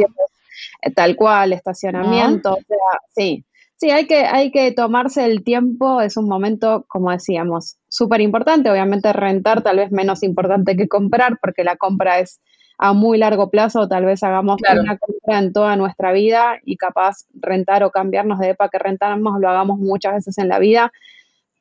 eh, 0.81 0.91
tal 0.91 1.15
cual, 1.15 1.53
estacionamiento, 1.53 2.55
o 2.55 2.61
sea, 2.67 2.99
sí, 3.15 3.45
Sí, 3.81 3.89
hay 3.89 4.05
que, 4.05 4.25
hay 4.27 4.51
que 4.51 4.71
tomarse 4.71 5.25
el 5.25 5.43
tiempo, 5.43 6.01
es 6.01 6.15
un 6.15 6.27
momento, 6.27 6.85
como 6.87 7.09
decíamos, 7.09 7.77
súper 7.89 8.21
importante. 8.21 8.69
Obviamente 8.69 9.11
rentar 9.11 9.63
tal 9.63 9.77
vez 9.77 9.91
menos 9.91 10.21
importante 10.21 10.77
que 10.77 10.87
comprar, 10.87 11.39
porque 11.41 11.63
la 11.63 11.77
compra 11.77 12.19
es 12.19 12.39
a 12.77 12.93
muy 12.93 13.17
largo 13.17 13.49
plazo, 13.49 13.87
tal 13.87 14.05
vez 14.05 14.21
hagamos 14.21 14.61
una 14.61 14.99
compra 14.99 15.39
en 15.39 15.51
toda 15.51 15.75
nuestra 15.77 16.11
vida 16.11 16.59
y 16.63 16.77
capaz 16.77 17.25
rentar 17.33 17.83
o 17.83 17.89
cambiarnos 17.89 18.37
de 18.37 18.49
EPA 18.49 18.69
que 18.69 18.77
rentamos 18.77 19.39
lo 19.39 19.49
hagamos 19.49 19.79
muchas 19.79 20.13
veces 20.13 20.37
en 20.37 20.47
la 20.47 20.59
vida, 20.59 20.91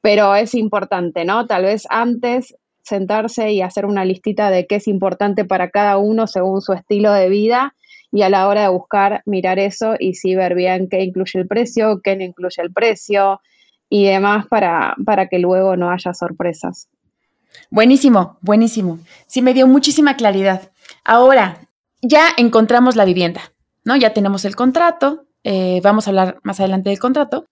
pero 0.02 0.34
es 0.34 0.54
importante, 0.54 1.24
¿no? 1.24 1.46
Tal 1.46 1.62
vez 1.62 1.86
antes 1.88 2.54
sentarse 2.82 3.52
y 3.52 3.62
hacer 3.62 3.86
una 3.86 4.04
listita 4.04 4.50
de 4.50 4.66
qué 4.66 4.74
es 4.74 4.88
importante 4.88 5.46
para 5.46 5.70
cada 5.70 5.96
uno 5.96 6.26
según 6.26 6.60
su 6.60 6.74
estilo 6.74 7.14
de 7.14 7.30
vida 7.30 7.74
y 8.12 8.22
a 8.22 8.28
la 8.28 8.48
hora 8.48 8.62
de 8.62 8.68
buscar, 8.68 9.22
mirar 9.26 9.58
eso 9.58 9.94
y 9.98 10.14
sí 10.14 10.34
ver 10.34 10.54
bien 10.54 10.88
qué 10.88 11.02
incluye 11.02 11.38
el 11.40 11.46
precio, 11.46 12.00
qué 12.02 12.16
no 12.16 12.24
incluye 12.24 12.62
el 12.62 12.72
precio 12.72 13.40
y 13.88 14.04
demás 14.04 14.46
para, 14.46 14.96
para 15.04 15.28
que 15.28 15.38
luego 15.38 15.76
no 15.76 15.90
haya 15.90 16.12
sorpresas. 16.14 16.88
Buenísimo, 17.70 18.38
buenísimo. 18.40 18.98
Sí, 19.26 19.42
me 19.42 19.54
dio 19.54 19.66
muchísima 19.66 20.16
claridad. 20.16 20.70
Ahora, 21.04 21.68
ya 22.02 22.28
encontramos 22.36 22.96
la 22.96 23.04
vivienda, 23.04 23.40
¿no? 23.84 23.96
Ya 23.96 24.12
tenemos 24.12 24.44
el 24.44 24.56
contrato, 24.56 25.26
eh, 25.44 25.80
vamos 25.82 26.06
a 26.06 26.10
hablar 26.10 26.38
más 26.42 26.60
adelante 26.60 26.90
del 26.90 26.98
contrato. 26.98 27.46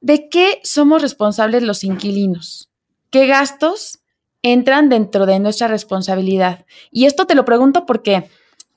¿De 0.00 0.28
qué 0.28 0.60
somos 0.62 1.02
responsables 1.02 1.62
los 1.62 1.84
inquilinos? 1.84 2.70
¿Qué 3.10 3.26
gastos 3.26 4.00
entran 4.42 4.88
dentro 4.88 5.26
de 5.26 5.40
nuestra 5.40 5.68
responsabilidad? 5.68 6.66
Y 6.90 7.06
esto 7.06 7.26
te 7.26 7.34
lo 7.34 7.44
pregunto 7.44 7.84
porque 7.86 8.28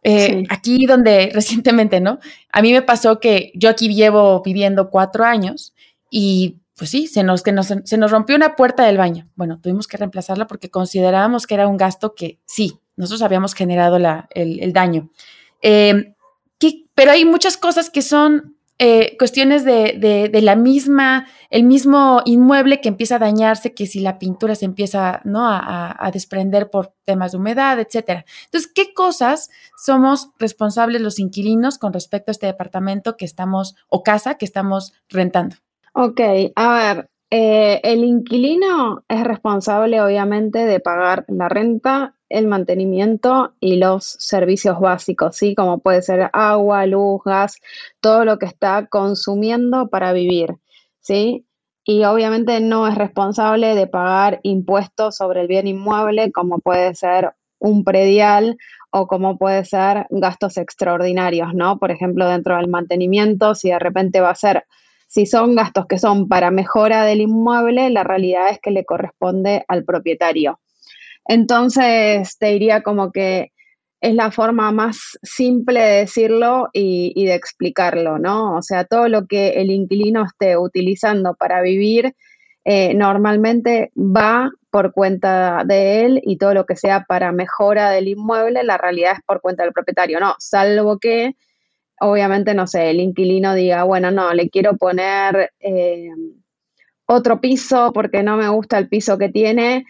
eh, 0.03 0.43
aquí 0.49 0.85
donde 0.85 1.29
recientemente, 1.33 1.99
¿no? 1.99 2.19
A 2.51 2.61
mí 2.61 2.71
me 2.71 2.81
pasó 2.81 3.19
que 3.19 3.51
yo 3.55 3.69
aquí 3.69 3.93
llevo 3.93 4.41
viviendo 4.41 4.89
cuatro 4.89 5.23
años 5.23 5.73
y 6.09 6.57
pues 6.77 6.89
sí, 6.89 7.05
se 7.05 7.21
nos, 7.23 7.43
que 7.43 7.53
se 7.83 7.97
nos 7.97 8.09
rompió 8.11 8.35
una 8.35 8.55
puerta 8.55 8.83
del 8.83 8.97
baño. 8.97 9.29
Bueno, 9.35 9.59
tuvimos 9.61 9.87
que 9.87 9.97
reemplazarla 9.97 10.47
porque 10.47 10.71
considerábamos 10.71 11.45
que 11.45 11.53
era 11.53 11.67
un 11.67 11.77
gasto 11.77 12.15
que 12.15 12.39
sí, 12.45 12.79
nosotros 12.95 13.21
habíamos 13.21 13.53
generado 13.53 13.99
la, 13.99 14.27
el, 14.31 14.73
daño. 14.73 15.11
Eh, 15.61 16.15
pero 16.95 17.11
hay 17.11 17.25
muchas 17.25 17.57
cosas 17.57 17.89
que 17.89 18.01
son 18.01 18.55
eh, 18.83 19.15
cuestiones 19.19 19.63
de, 19.63 20.31
la 20.41 20.55
misma, 20.55 21.27
el 21.51 21.65
mismo 21.65 22.23
inmueble 22.25 22.81
que 22.81 22.89
empieza 22.89 23.17
a 23.17 23.19
dañarse, 23.19 23.75
que 23.75 23.85
si 23.85 23.99
la 23.99 24.17
pintura 24.17 24.55
se 24.55 24.65
empieza 24.65 25.21
¿no? 25.23 25.41
a, 25.45 26.09
desprender 26.11 26.71
por 26.71 26.91
temas 27.05 27.31
de 27.31 27.37
humedad, 27.37 27.79
etcétera. 27.79 28.25
Entonces, 28.45 28.71
¿qué 28.73 28.91
cosas 28.95 29.51
somos 29.77 30.31
responsables 30.39 30.99
los 30.99 31.19
inquilinos 31.19 31.77
con 31.77 31.93
respecto 31.93 32.31
a 32.31 32.33
este 32.33 32.47
departamento 32.47 33.17
que 33.17 33.25
estamos, 33.25 33.75
o 33.87 34.01
casa 34.01 34.39
que 34.39 34.45
estamos 34.45 34.93
rentando? 35.09 35.57
Ok, 35.93 36.19
a 36.55 36.73
ver, 36.73 37.09
eh, 37.29 37.81
el 37.83 38.03
inquilino 38.03 39.03
es 39.07 39.23
responsable 39.23 40.01
obviamente 40.01 40.65
de 40.65 40.79
pagar 40.79 41.25
la 41.27 41.49
renta 41.49 42.15
el 42.31 42.47
mantenimiento 42.47 43.53
y 43.59 43.75
los 43.75 44.05
servicios 44.19 44.79
básicos, 44.79 45.35
¿sí? 45.35 45.55
Como 45.55 45.79
puede 45.79 46.01
ser 46.01 46.29
agua, 46.33 46.85
luz, 46.85 47.21
gas, 47.23 47.57
todo 47.99 48.25
lo 48.25 48.39
que 48.39 48.45
está 48.45 48.87
consumiendo 48.87 49.89
para 49.89 50.13
vivir, 50.13 50.55
¿sí? 50.99 51.45
Y 51.83 52.03
obviamente 52.03 52.59
no 52.59 52.87
es 52.87 52.95
responsable 52.95 53.75
de 53.75 53.87
pagar 53.87 54.39
impuestos 54.43 55.15
sobre 55.15 55.41
el 55.41 55.47
bien 55.47 55.67
inmueble, 55.67 56.31
como 56.31 56.59
puede 56.59 56.93
ser 56.95 57.33
un 57.59 57.83
predial 57.83 58.57
o 58.91 59.07
como 59.07 59.37
puede 59.37 59.63
ser 59.65 60.07
gastos 60.09 60.57
extraordinarios, 60.57 61.53
¿no? 61.53 61.79
Por 61.79 61.91
ejemplo, 61.91 62.27
dentro 62.27 62.57
del 62.57 62.67
mantenimiento, 62.67 63.55
si 63.55 63.69
de 63.69 63.79
repente 63.79 64.19
va 64.19 64.31
a 64.31 64.35
ser, 64.35 64.65
si 65.07 65.25
son 65.25 65.55
gastos 65.55 65.85
que 65.87 65.97
son 65.97 66.27
para 66.27 66.51
mejora 66.51 67.03
del 67.03 67.21
inmueble, 67.21 67.89
la 67.89 68.03
realidad 68.03 68.49
es 68.49 68.59
que 68.59 68.71
le 68.71 68.85
corresponde 68.85 69.63
al 69.67 69.83
propietario. 69.85 70.59
Entonces, 71.25 72.37
te 72.37 72.47
diría 72.47 72.81
como 72.83 73.11
que 73.11 73.51
es 74.01 74.15
la 74.15 74.31
forma 74.31 74.71
más 74.71 75.19
simple 75.21 75.79
de 75.79 75.97
decirlo 75.99 76.69
y, 76.73 77.25
de 77.25 77.35
explicarlo, 77.35 78.17
¿no? 78.17 78.57
O 78.57 78.61
sea, 78.63 78.83
todo 78.83 79.07
lo 79.07 79.27
que 79.27 79.49
el 79.61 79.69
inquilino 79.69 80.25
esté 80.25 80.57
utilizando 80.57 81.35
para 81.35 81.61
vivir 81.61 82.15
eh, 82.65 82.93
normalmente 82.95 83.91
va 83.95 84.51
por 84.71 84.93
cuenta 84.93 85.63
de 85.65 86.05
él 86.05 86.21
y 86.23 86.37
todo 86.37 86.53
lo 86.53 86.65
que 86.65 86.75
sea 86.75 87.05
para 87.07 87.31
mejora 87.31 87.91
del 87.91 88.07
inmueble, 88.07 88.63
la 88.63 88.77
realidad 88.77 89.13
es 89.13 89.19
por 89.25 89.41
cuenta 89.41 89.63
del 89.63 89.73
propietario, 89.73 90.19
¿no? 90.19 90.35
Salvo 90.39 90.97
que, 90.97 91.35
obviamente, 91.99 92.55
no 92.55 92.65
sé, 92.65 92.89
el 92.89 92.99
inquilino 92.99 93.53
diga, 93.53 93.83
bueno, 93.83 94.09
no, 94.09 94.33
le 94.33 94.49
quiero 94.49 94.77
poner 94.77 95.51
eh, 95.59 96.09
otro 97.05 97.39
piso 97.39 97.91
porque 97.93 98.23
no 98.23 98.37
me 98.37 98.49
gusta 98.49 98.79
el 98.79 98.89
piso 98.89 99.17
que 99.19 99.29
tiene 99.29 99.85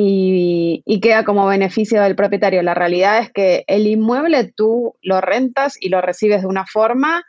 y, 0.00 1.00
queda 1.00 1.24
como 1.24 1.46
beneficio 1.46 2.02
del 2.02 2.16
propietario. 2.16 2.62
La 2.62 2.74
realidad 2.74 3.18
es 3.18 3.32
que 3.32 3.64
el 3.66 3.86
inmueble 3.86 4.52
tú 4.54 4.96
lo 5.02 5.20
rentas 5.20 5.76
y 5.80 5.88
lo 5.88 6.00
recibes 6.00 6.42
de 6.42 6.48
una 6.48 6.66
forma 6.66 7.24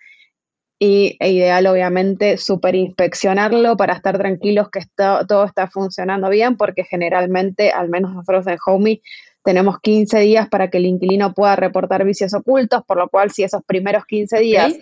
y 0.82 1.18
e 1.20 1.32
ideal 1.32 1.68
obviamente 1.68 2.38
super 2.38 2.74
inspeccionarlo 2.74 3.76
para 3.76 3.94
estar 3.94 4.18
tranquilos 4.18 4.70
que 4.70 4.80
todo 4.96 5.44
está 5.44 5.68
funcionando 5.68 6.30
bien 6.30 6.56
porque 6.56 6.84
generalmente, 6.86 7.72
al 7.72 7.90
menos 7.90 8.14
nosotros 8.14 8.48
en 8.48 8.58
Homey, 8.66 9.02
tenemos 9.44 9.80
15 9.82 10.20
días 10.20 10.48
para 10.48 10.70
que 10.70 10.78
el 10.78 10.86
inquilino 10.86 11.34
pueda 11.34 11.56
reportar 11.56 12.06
vicios 12.06 12.34
ocultos, 12.34 12.84
por 12.86 12.98
lo 12.98 13.10
cual 13.10 13.32
si 13.32 13.44
esos 13.44 13.64
primeros 13.66 14.06
15 14.06 14.40
días 14.40 14.76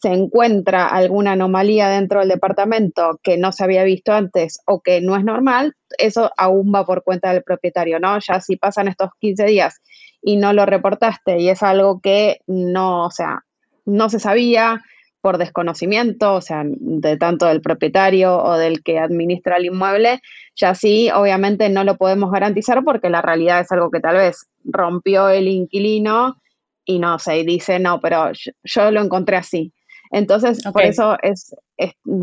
se 0.00 0.12
encuentra 0.12 0.86
alguna 0.86 1.32
anomalía 1.32 1.88
dentro 1.88 2.20
del 2.20 2.28
departamento 2.28 3.18
que 3.22 3.36
no 3.36 3.50
se 3.52 3.64
había 3.64 3.82
visto 3.82 4.12
antes 4.12 4.60
o 4.64 4.80
que 4.80 5.00
no 5.00 5.16
es 5.16 5.24
normal, 5.24 5.74
eso 5.98 6.30
aún 6.36 6.72
va 6.72 6.86
por 6.86 7.02
cuenta 7.02 7.32
del 7.32 7.42
propietario, 7.42 7.98
¿no? 7.98 8.18
Ya 8.20 8.40
si 8.40 8.56
pasan 8.56 8.88
estos 8.88 9.10
15 9.18 9.44
días 9.46 9.80
y 10.22 10.36
no 10.36 10.52
lo 10.52 10.66
reportaste 10.66 11.40
y 11.40 11.48
es 11.48 11.62
algo 11.62 12.00
que 12.00 12.40
no, 12.46 13.06
o 13.06 13.10
sea, 13.10 13.44
no 13.84 14.08
se 14.08 14.20
sabía 14.20 14.80
por 15.20 15.36
desconocimiento, 15.38 16.34
o 16.34 16.40
sea, 16.40 16.62
de 16.64 17.16
tanto 17.16 17.46
del 17.46 17.60
propietario 17.60 18.38
o 18.38 18.56
del 18.56 18.84
que 18.84 19.00
administra 19.00 19.56
el 19.56 19.66
inmueble, 19.66 20.20
ya 20.54 20.76
sí, 20.76 21.10
obviamente 21.12 21.68
no 21.70 21.82
lo 21.82 21.96
podemos 21.96 22.30
garantizar 22.30 22.84
porque 22.84 23.10
la 23.10 23.20
realidad 23.20 23.60
es 23.60 23.72
algo 23.72 23.90
que 23.90 23.98
tal 23.98 24.16
vez 24.16 24.46
rompió 24.64 25.28
el 25.28 25.48
inquilino 25.48 26.36
y 26.84 27.00
no 27.00 27.18
sé, 27.18 27.40
y 27.40 27.44
dice, 27.44 27.80
no, 27.80 28.00
pero 28.00 28.30
yo 28.62 28.90
lo 28.92 29.02
encontré 29.02 29.36
así. 29.36 29.72
Entonces, 30.10 30.62
por 30.72 30.82
eso 30.82 31.16
es, 31.22 31.54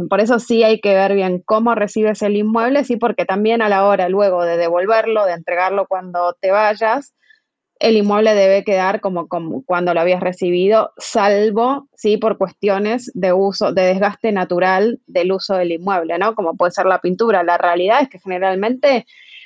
por 0.10 0.20
eso 0.20 0.40
sí 0.40 0.64
hay 0.64 0.80
que 0.80 0.94
ver 0.94 1.14
bien 1.14 1.42
cómo 1.46 1.76
recibes 1.76 2.22
el 2.22 2.36
inmueble, 2.36 2.84
sí, 2.84 2.98
porque 2.98 3.26
también 3.26 3.62
a 3.62 3.70
la 3.70 3.86
hora 3.86 4.10
luego 4.10 4.44
de 4.44 4.58
devolverlo, 4.58 5.26
de 5.26 5.34
entregarlo 5.34 5.86
cuando 5.88 6.36
te 6.40 6.52
vayas, 6.52 7.14
el 7.80 7.98
inmueble 7.98 8.34
debe 8.34 8.64
quedar 8.64 9.02
como, 9.02 9.28
como 9.28 9.64
cuando 9.66 9.94
lo 9.94 10.00
habías 10.00 10.22
recibido, 10.22 10.94
salvo, 10.98 11.88
sí, 11.94 12.18
por 12.18 12.38
cuestiones 12.38 13.12
de 13.14 13.34
uso, 13.34 13.74
de 13.74 13.84
desgaste 13.84 14.32
natural 14.32 15.00
del 15.08 15.32
uso 15.32 15.56
del 15.56 15.74
inmueble, 15.74 16.18
¿no? 16.18 16.36
Como 16.36 16.56
puede 16.56 16.72
ser 16.72 16.86
la 16.86 17.02
pintura. 17.02 17.44
La 17.44 17.58
realidad 17.58 18.02
es 18.02 18.10
que 18.10 18.20
generalmente 18.20 19.06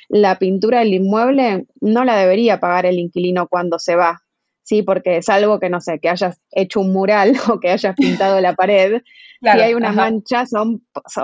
la 0.10 0.38
pintura 0.38 0.79
del 0.79 0.93
inmueble 0.93 1.65
no 1.81 2.03
la 2.05 2.17
debería 2.17 2.60
pagar 2.60 2.86
el 2.86 3.00
inquilino 3.00 3.48
cuando 3.48 3.79
se 3.79 3.96
va, 3.96 4.22
¿sí? 4.70 4.84
Porque 4.84 5.18
es 5.18 5.30
algo 5.30 5.60
que, 5.60 5.68
no 5.68 5.82
sé, 5.82 5.98
que 6.00 6.10
hayas 6.10 6.40
hecho 6.52 6.82
un 6.82 6.94
mural 6.94 7.34
o 7.52 7.60
que 7.60 7.72
hayas 7.72 7.96
pintado 7.96 8.40
la 8.40 8.54
pared, 8.54 9.02
si 9.42 9.48
hay 9.48 9.74
una 9.74 9.92
mancha 9.92 10.46
son, 10.46 10.84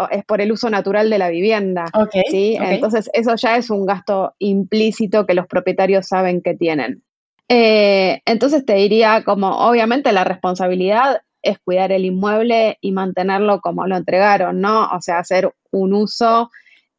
es 0.09 0.25
por 0.25 0.41
el 0.41 0.51
uso 0.51 0.69
natural 0.71 1.11
de 1.11 1.19
la 1.19 1.29
vivienda, 1.29 1.85
¿sí? 2.31 2.57
Entonces 2.59 3.09
eso 3.13 3.35
ya 3.35 3.57
es 3.57 3.69
un 3.69 3.85
gasto 3.85 4.33
implícito 4.39 5.27
que 5.27 5.35
los 5.35 5.45
propietarios 5.45 6.07
saben 6.07 6.41
que 6.41 6.55
tienen. 6.55 7.03
Eh, 7.47 8.21
entonces 8.25 8.65
te 8.65 8.73
diría 8.73 9.23
como, 9.23 9.67
obviamente 9.67 10.11
la 10.11 10.23
responsabilidad 10.23 11.21
es 11.43 11.59
cuidar 11.59 11.91
el 11.91 12.05
inmueble 12.05 12.79
y 12.81 12.93
mantenerlo 12.93 13.61
como 13.61 13.85
lo 13.85 13.95
entregaron, 13.95 14.59
¿no? 14.59 14.87
O 14.87 15.01
sea, 15.01 15.19
hacer 15.19 15.53
un 15.71 15.93
uso 15.93 16.49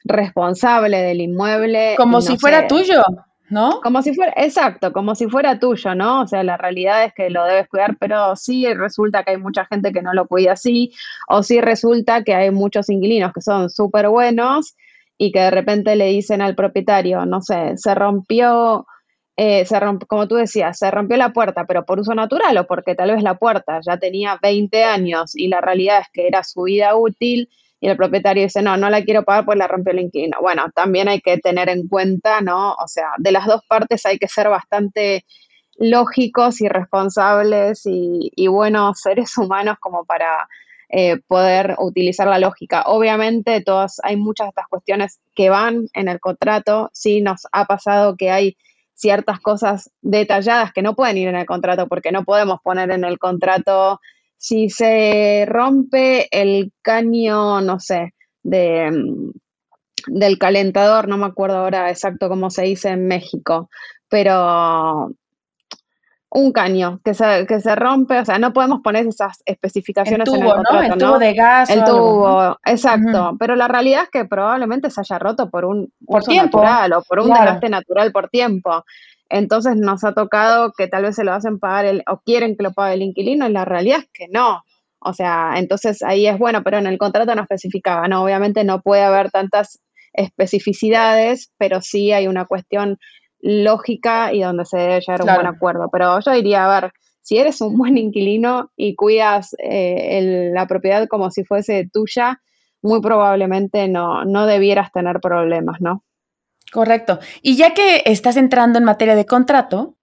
responsable 0.05 0.99
del 0.99 1.23
inmueble. 1.23 1.95
Como 1.97 2.21
si 2.21 2.39
fuera 2.39 2.69
tuyo. 2.69 3.03
¿No? 3.51 3.81
Como 3.81 4.03
si 4.03 4.15
fuera, 4.15 4.33
exacto, 4.37 4.93
como 4.93 5.15
si 5.15 5.29
fuera 5.29 5.59
tuyo, 5.59 5.95
¿no? 5.95 6.23
O 6.23 6.27
sea, 6.27 6.43
la 6.43 6.57
realidad 6.57 7.05
es 7.05 7.15
que 7.15 7.31
lo 7.31 7.45
debes 7.45 7.69
cuidar, 7.69 7.97
pero 7.99 8.35
sí 8.37 8.67
resulta 8.73 9.23
que 9.23 9.33
hay 9.33 9.37
mucha 9.37 9.65
gente 9.67 9.93
que 9.93 10.03
no 10.03 10.13
lo 10.13 10.27
cuida 10.27 10.53
así, 10.53 10.93
o 11.29 11.43
sí 11.43 11.61
resulta 11.61 12.25
que 12.25 12.35
hay 12.35 12.51
muchos 12.51 12.91
inquilinos 12.91 13.33
que 13.33 13.41
son 13.41 13.71
súper 13.71 14.09
buenos 14.09 14.77
y 15.19 15.33
que 15.33 15.41
de 15.41 15.51
repente 15.51 15.97
le 15.97 16.07
dicen 16.07 16.43
al 16.43 16.55
propietario, 16.55 17.25
no 17.27 17.41
sé, 17.41 17.77
se 17.77 17.95
rompió, 17.95 18.87
eh, 19.37 19.65
se 19.65 19.79
como 20.09 20.29
tú 20.29 20.37
decías, 20.37 20.79
se 20.79 20.91
rompió 20.91 21.17
la 21.17 21.33
puerta, 21.33 21.67
pero 21.67 21.85
por 21.85 22.01
uso 22.01 22.15
natural 22.15 22.57
o 22.59 22.67
porque 22.67 22.95
tal 22.95 23.13
vez 23.13 23.23
la 23.23 23.39
puerta 23.39 23.81
ya 23.85 23.99
tenía 23.99 24.39
20 24.43 24.85
años 24.85 25.37
y 25.37 25.49
la 25.49 25.61
realidad 25.61 26.01
es 26.01 26.09
que 26.13 26.27
era 26.27 26.43
su 26.43 26.63
vida 26.63 26.97
útil 26.97 27.49
y 27.81 27.89
el 27.89 27.97
propietario 27.97 28.43
dice, 28.43 28.63
no, 28.63 28.77
no 28.77 28.89
la 28.89 29.03
quiero 29.05 29.25
pagar 29.25 29.45
pues 29.45 29.59
la 29.59 29.69
rompió 29.69 29.93
el 29.93 30.01
inquilino. 30.01 30.39
Bueno, 30.41 30.67
también 30.75 31.09
hay 31.09 31.21
que 31.21 31.39
tener 31.39 31.69
en 31.69 31.89
cuenta, 31.89 32.41
¿no? 32.41 32.73
O 32.73 32.89
sea, 32.89 33.11
de 33.19 33.33
las 33.33 33.47
dos 33.47 33.63
partes 33.69 34.07
hay 34.07 34.19
que 34.19 34.29
ser 34.29 34.49
bastante 34.49 35.25
lógicos 35.79 36.61
y 36.63 36.69
responsables 36.69 37.83
y, 37.85 38.47
buenos 38.49 39.01
seres 39.01 39.37
humanos 39.37 39.77
como 39.79 40.05
para 40.05 40.49
eh, 40.89 41.19
poder 41.27 41.77
utilizar 41.79 42.27
la 42.27 42.39
lógica. 42.39 42.85
Obviamente, 42.87 43.61
todas, 43.61 44.01
hay 44.03 44.17
muchas 44.17 44.47
de 44.47 44.51
estas 44.51 44.69
cuestiones 44.69 45.21
que 45.35 45.51
van 45.51 45.89
en 45.93 46.09
el 46.09 46.19
contrato. 46.19 46.91
Sí, 46.95 47.21
nos 47.21 47.47
ha 47.53 47.67
pasado 47.67 48.17
que 48.17 48.31
hay 48.31 48.57
ciertas 48.95 49.41
cosas 49.41 49.91
detalladas 50.01 50.73
que 50.73 50.81
no 50.81 50.95
pueden 50.95 51.19
ir 51.19 51.29
en 51.29 51.37
el 51.37 51.45
contrato 51.45 51.87
porque 51.87 52.13
no 52.13 52.25
podemos 52.25 52.61
poner 52.63 52.91
en 52.91 53.05
el 53.05 53.19
contrato 53.19 54.01
si 54.37 54.71
se 54.71 55.45
rompe 55.49 56.29
el 56.31 56.73
caño, 56.83 57.61
no 57.61 57.81
sé, 57.81 58.15
de, 58.43 58.91
mm, 58.91 59.31
del 60.09 60.39
calentador, 60.39 61.09
no 61.09 61.19
me 61.19 61.27
acuerdo 61.27 61.59
ahora 61.59 61.91
exacto 61.91 62.29
cómo 62.29 62.51
se 62.51 62.63
dice 62.63 62.91
en 62.91 63.07
México, 63.07 63.71
pero 64.09 65.11
un 66.31 66.53
caño 66.53 67.01
que 67.03 67.15
se, 67.15 67.47
que 67.47 67.61
se 67.61 67.75
rompe, 67.75 68.19
o 68.19 68.25
sea, 68.25 68.39
no 68.39 68.53
podemos 68.53 68.81
poner 68.83 69.07
esas 69.07 69.43
especificaciones 69.47 70.29
en 70.29 70.43
el 70.43 70.53
contrato, 70.53 70.83
El 70.83 70.99
tubo 70.99 71.19
de 71.19 71.35
gas. 71.35 71.71
El 71.71 71.85
tubo, 71.85 72.59
exacto. 72.65 73.37
Pero 73.39 73.57
la 73.57 73.69
realidad 73.69 74.03
es 74.05 74.11
que 74.11 74.25
probablemente 74.27 74.91
se 74.91 75.01
haya 75.01 75.19
roto 75.19 75.49
por 75.49 75.65
un 75.65 75.91
por 76.05 76.25
tiempo. 76.25 76.59
natural 76.59 76.93
o 76.93 77.03
por 77.03 77.21
un 77.21 77.29
desgaste 77.29 77.69
natural 77.71 78.13
por 78.13 78.29
tiempo. 78.29 78.85
Entonces 79.29 79.77
nos 79.77 80.05
ha 80.05 80.13
tocado 80.13 80.73
que 80.77 80.89
tal 80.89 81.03
vez 81.03 81.17
se 81.17 81.25
lo 81.25 81.33
hacen 81.33 81.59
pagar 81.59 81.87
el, 81.87 82.03
o 82.07 82.21
quieren 82.21 82.57
que 82.57 82.63
lo 82.63 82.73
pague 82.73 82.95
el 82.95 83.03
inquilino 83.03 83.49
y 83.49 83.53
la 83.53 83.65
realidad 83.65 84.01
es 84.01 84.09
que 84.13 84.29
no. 84.29 84.63
O 84.99 85.13
sea, 85.13 85.55
entonces 85.57 86.03
ahí 86.03 86.27
es 86.27 86.39
bueno, 86.39 86.63
pero 86.63 86.79
en 86.79 86.87
el 86.87 86.99
contrato 86.99 87.35
no 87.35 87.43
especificaba, 87.43 88.09
no, 88.09 88.25
obviamente 88.25 88.65
no 88.65 88.83
puede 88.83 89.03
haber 89.03 89.31
tantas 89.31 89.81
especificidades, 90.13 91.53
pero 91.59 91.81
sí 91.81 92.13
hay 92.13 92.27
una 92.27 92.47
cuestión 92.47 92.99
lógica 93.41 94.33
y 94.33 94.41
donde 94.41 94.65
se 94.65 94.79
debe 94.79 95.01
llegar 95.01 95.21
a 95.21 95.25
un 95.25 95.35
buen 95.35 95.47
acuerdo. 95.47 95.89
Pero 95.93 96.19
yo 96.21 96.33
diría, 96.33 96.65
a 96.65 96.81
ver, 96.81 96.93
si 97.21 97.39
eres 97.39 97.61
un 97.61 97.77
buen 97.77 97.99
inquilino 97.99 98.71
y 98.77 98.95
cuidas 98.95 99.55
eh, 99.59 100.51
la 100.53 100.67
propiedad 100.67 101.07
como 101.09 101.31
si 101.31 101.45
fuese 101.45 101.89
tuya, 101.93 102.41
muy 102.83 103.01
probablemente 103.01 103.89
no, 103.89 104.25
no 104.25 104.47
debieras 104.47 104.93
tener 104.93 105.21
problemas, 105.21 105.81
¿no? 105.81 106.03
Correcto. 106.73 107.21
Y 107.43 107.57
ya 107.57 107.75
que 107.75 108.03
estás 108.07 108.37
entrando 108.37 108.79
en 108.79 108.85
materia 108.85 109.15
de 109.15 109.27
contrato, 109.27 109.97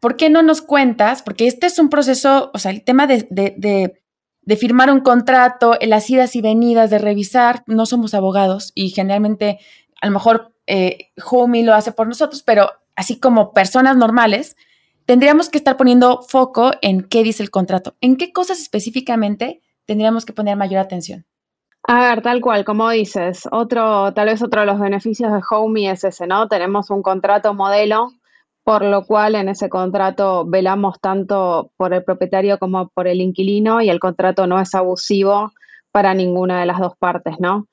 ¿por 0.00 0.16
qué 0.16 0.30
no 0.30 0.42
nos 0.42 0.62
cuentas? 0.62 1.22
Porque 1.22 1.46
este 1.46 1.66
es 1.66 1.78
un 1.78 1.88
proceso, 1.88 2.50
o 2.52 2.58
sea, 2.58 2.70
el 2.70 2.82
tema 2.82 3.06
de, 3.06 3.26
de, 3.30 4.56
firmar 4.56 4.90
un 4.90 5.00
contrato, 5.00 5.76
las 5.80 6.10
idas 6.10 6.34
y 6.34 6.40
venidas, 6.40 6.90
de 6.90 6.98
revisar, 6.98 7.62
no 7.66 7.86
somos 7.86 8.14
abogados 8.14 8.72
y 8.74 8.90
generalmente 8.90 9.60
a 10.00 10.06
lo 10.06 10.12
mejor 10.12 10.52
eh, 10.66 11.10
lo 11.62 11.74
hace 11.74 11.92
por 11.92 12.08
nosotros, 12.08 12.42
pero 12.42 12.68
así 12.96 13.20
como 13.20 13.52
personas 13.52 13.96
normales, 13.96 14.56
tendríamos 15.06 15.48
que 15.48 15.58
estar 15.58 15.76
poniendo 15.76 16.22
foco 16.22 16.72
en 16.82 17.02
qué 17.02 17.22
dice 17.22 17.42
el 17.42 17.50
contrato, 17.50 17.96
en 18.00 18.16
qué 18.16 18.32
cosas 18.32 18.60
específicamente 18.60 19.62
tendríamos 19.84 20.24
que 20.24 20.32
poner 20.32 20.56
mayor 20.56 20.80
atención. 20.80 21.26
A 21.84 22.00
ver, 22.00 22.22
tal 22.22 22.40
cual, 22.40 22.64
como 22.64 22.90
dices, 22.90 23.48
otro, 23.50 24.12
tal 24.14 24.26
vez 24.26 24.42
otro 24.42 24.60
de 24.60 24.66
los 24.66 24.78
beneficios 24.78 25.32
de 25.32 25.40
Homey 25.50 25.88
es 25.88 26.04
ese, 26.04 26.26
¿no? 26.26 26.46
Tenemos 26.48 26.90
un 26.90 27.02
contrato 27.02 27.54
modelo, 27.54 28.12
por 28.64 28.84
lo 28.84 29.06
cual 29.06 29.34
en 29.34 29.48
ese 29.48 29.68
contrato 29.68 30.44
velamos 30.46 31.00
tanto 31.00 31.72
por 31.76 31.94
el 31.94 32.04
propietario 32.04 32.58
como 32.58 32.88
por 32.90 33.08
el 33.08 33.20
inquilino 33.20 33.80
y 33.80 33.88
el 33.90 33.98
contrato 33.98 34.46
no 34.46 34.60
es 34.60 34.74
abusivo 34.74 35.52
para 35.90 36.14
ninguna 36.14 36.60
de 36.60 36.66
las 36.66 36.78
dos 36.78 36.96
partes, 36.98 37.36
¿no? 37.40 37.66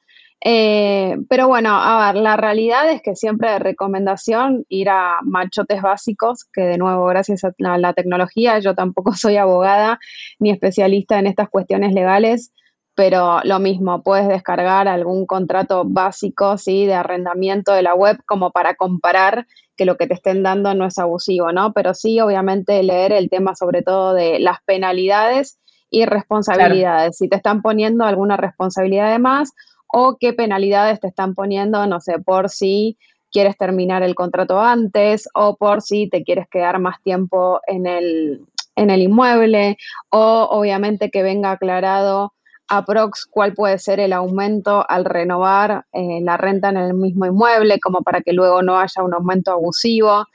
Eh, 0.43 1.17
pero 1.30 1.48
bueno, 1.48 1.72
a 1.72 2.12
ver, 2.12 2.22
la 2.22 2.38
realidad 2.38 2.89
es 2.91 3.02
que 3.02 3.15
siempre 3.15 3.52
de 3.52 3.60
recomendación 3.60 4.65
ir 4.70 4.89
a 4.89 5.20
machotes 5.24 5.82
básicos, 5.82 6.46
que 6.54 6.62
de 6.62 6.78
nuevo, 6.78 7.06
gracias 7.06 7.43
a 7.43 7.54
la 7.78 7.93
tecnología, 7.93 8.60
yo 8.60 8.76
tampoco 8.76 9.13
soy 9.15 9.38
abogada 9.38 10.00
ni 10.39 10.52
especialista 10.52 11.20
en 11.20 11.28
estas 11.28 11.50
cuestiones 11.50 11.93
legales, 11.93 12.54
pero 12.98 13.42
lo 13.44 13.60
mismo, 13.60 14.02
puedes 14.02 14.28
descargar 14.28 14.88
algún 14.88 15.28
contrato 15.28 15.84
básico, 15.86 16.58
¿sí? 16.58 16.88
De 16.88 16.96
arrendamiento 16.96 17.72
de 17.72 17.84
la 17.84 17.94
web 17.94 18.18
como 18.26 18.50
para 18.50 18.74
comparar 18.74 19.46
que 19.76 19.86
lo 19.86 19.98
que 19.98 20.08
te 20.08 20.16
estén 20.16 20.42
dando 20.42 20.74
no 20.74 20.84
es 20.88 20.98
abusivo, 20.98 21.52
¿no? 21.52 21.74
Pero 21.74 21.94
sí, 21.94 22.20
obviamente, 22.20 22.82
leer 22.82 23.12
el 23.12 23.30
tema 23.30 23.54
sobre 23.54 23.84
todo 23.84 24.16
de 24.16 24.40
las 24.40 24.64
penalidades 24.66 25.60
y 25.92 26.06
responsabilidades. 26.06 27.18
Si 27.18 27.30
te 27.30 27.36
están 27.36 27.62
poniendo 27.62 28.04
alguna 28.04 28.36
responsabilidad 28.36 29.12
de 29.12 29.20
más 29.20 29.52
o 29.88 30.18
qué 30.20 30.34
penalidades 30.34 31.00
te 31.00 31.10
están 31.10 31.36
poniendo, 31.36 31.86
no 31.86 32.00
sé, 32.00 32.18
por 32.18 32.50
si 32.50 32.98
quieres 33.32 33.58
terminar 33.58 34.02
el 34.02 34.16
contrato 34.16 34.60
antes 34.60 35.30
o 35.36 35.56
por 35.56 35.84
si 35.84 36.10
te 36.10 36.24
quieres 36.24 36.48
quedar 36.50 36.80
más 36.80 37.00
tiempo 37.04 37.62
en 37.68 37.86
el, 37.86 38.48
en 38.76 38.90
el 38.90 39.04
inmueble 39.04 39.78
o 40.10 40.48
obviamente 40.50 41.12
que 41.12 41.22
venga 41.22 41.52
aclarado 41.52 42.34
aprox 42.67 43.25
cuál 43.25 43.53
puede 43.53 43.80
ser 43.80 43.99
el 43.99 44.13
aumento 44.13 44.86
al 44.88 45.06
renovar 45.06 45.86
eh, 45.93 46.19
la 46.21 46.38
renta 46.38 46.69
en 46.69 46.77
el 46.77 46.93
mismo 46.93 47.25
inmueble, 47.25 47.80
como 47.80 48.01
para 48.01 48.21
que 48.21 48.34
luego 48.34 48.62
no 48.62 48.77
haya 48.80 49.03
un 49.03 49.13
aumento 49.13 49.51
abusivo. 49.51 50.25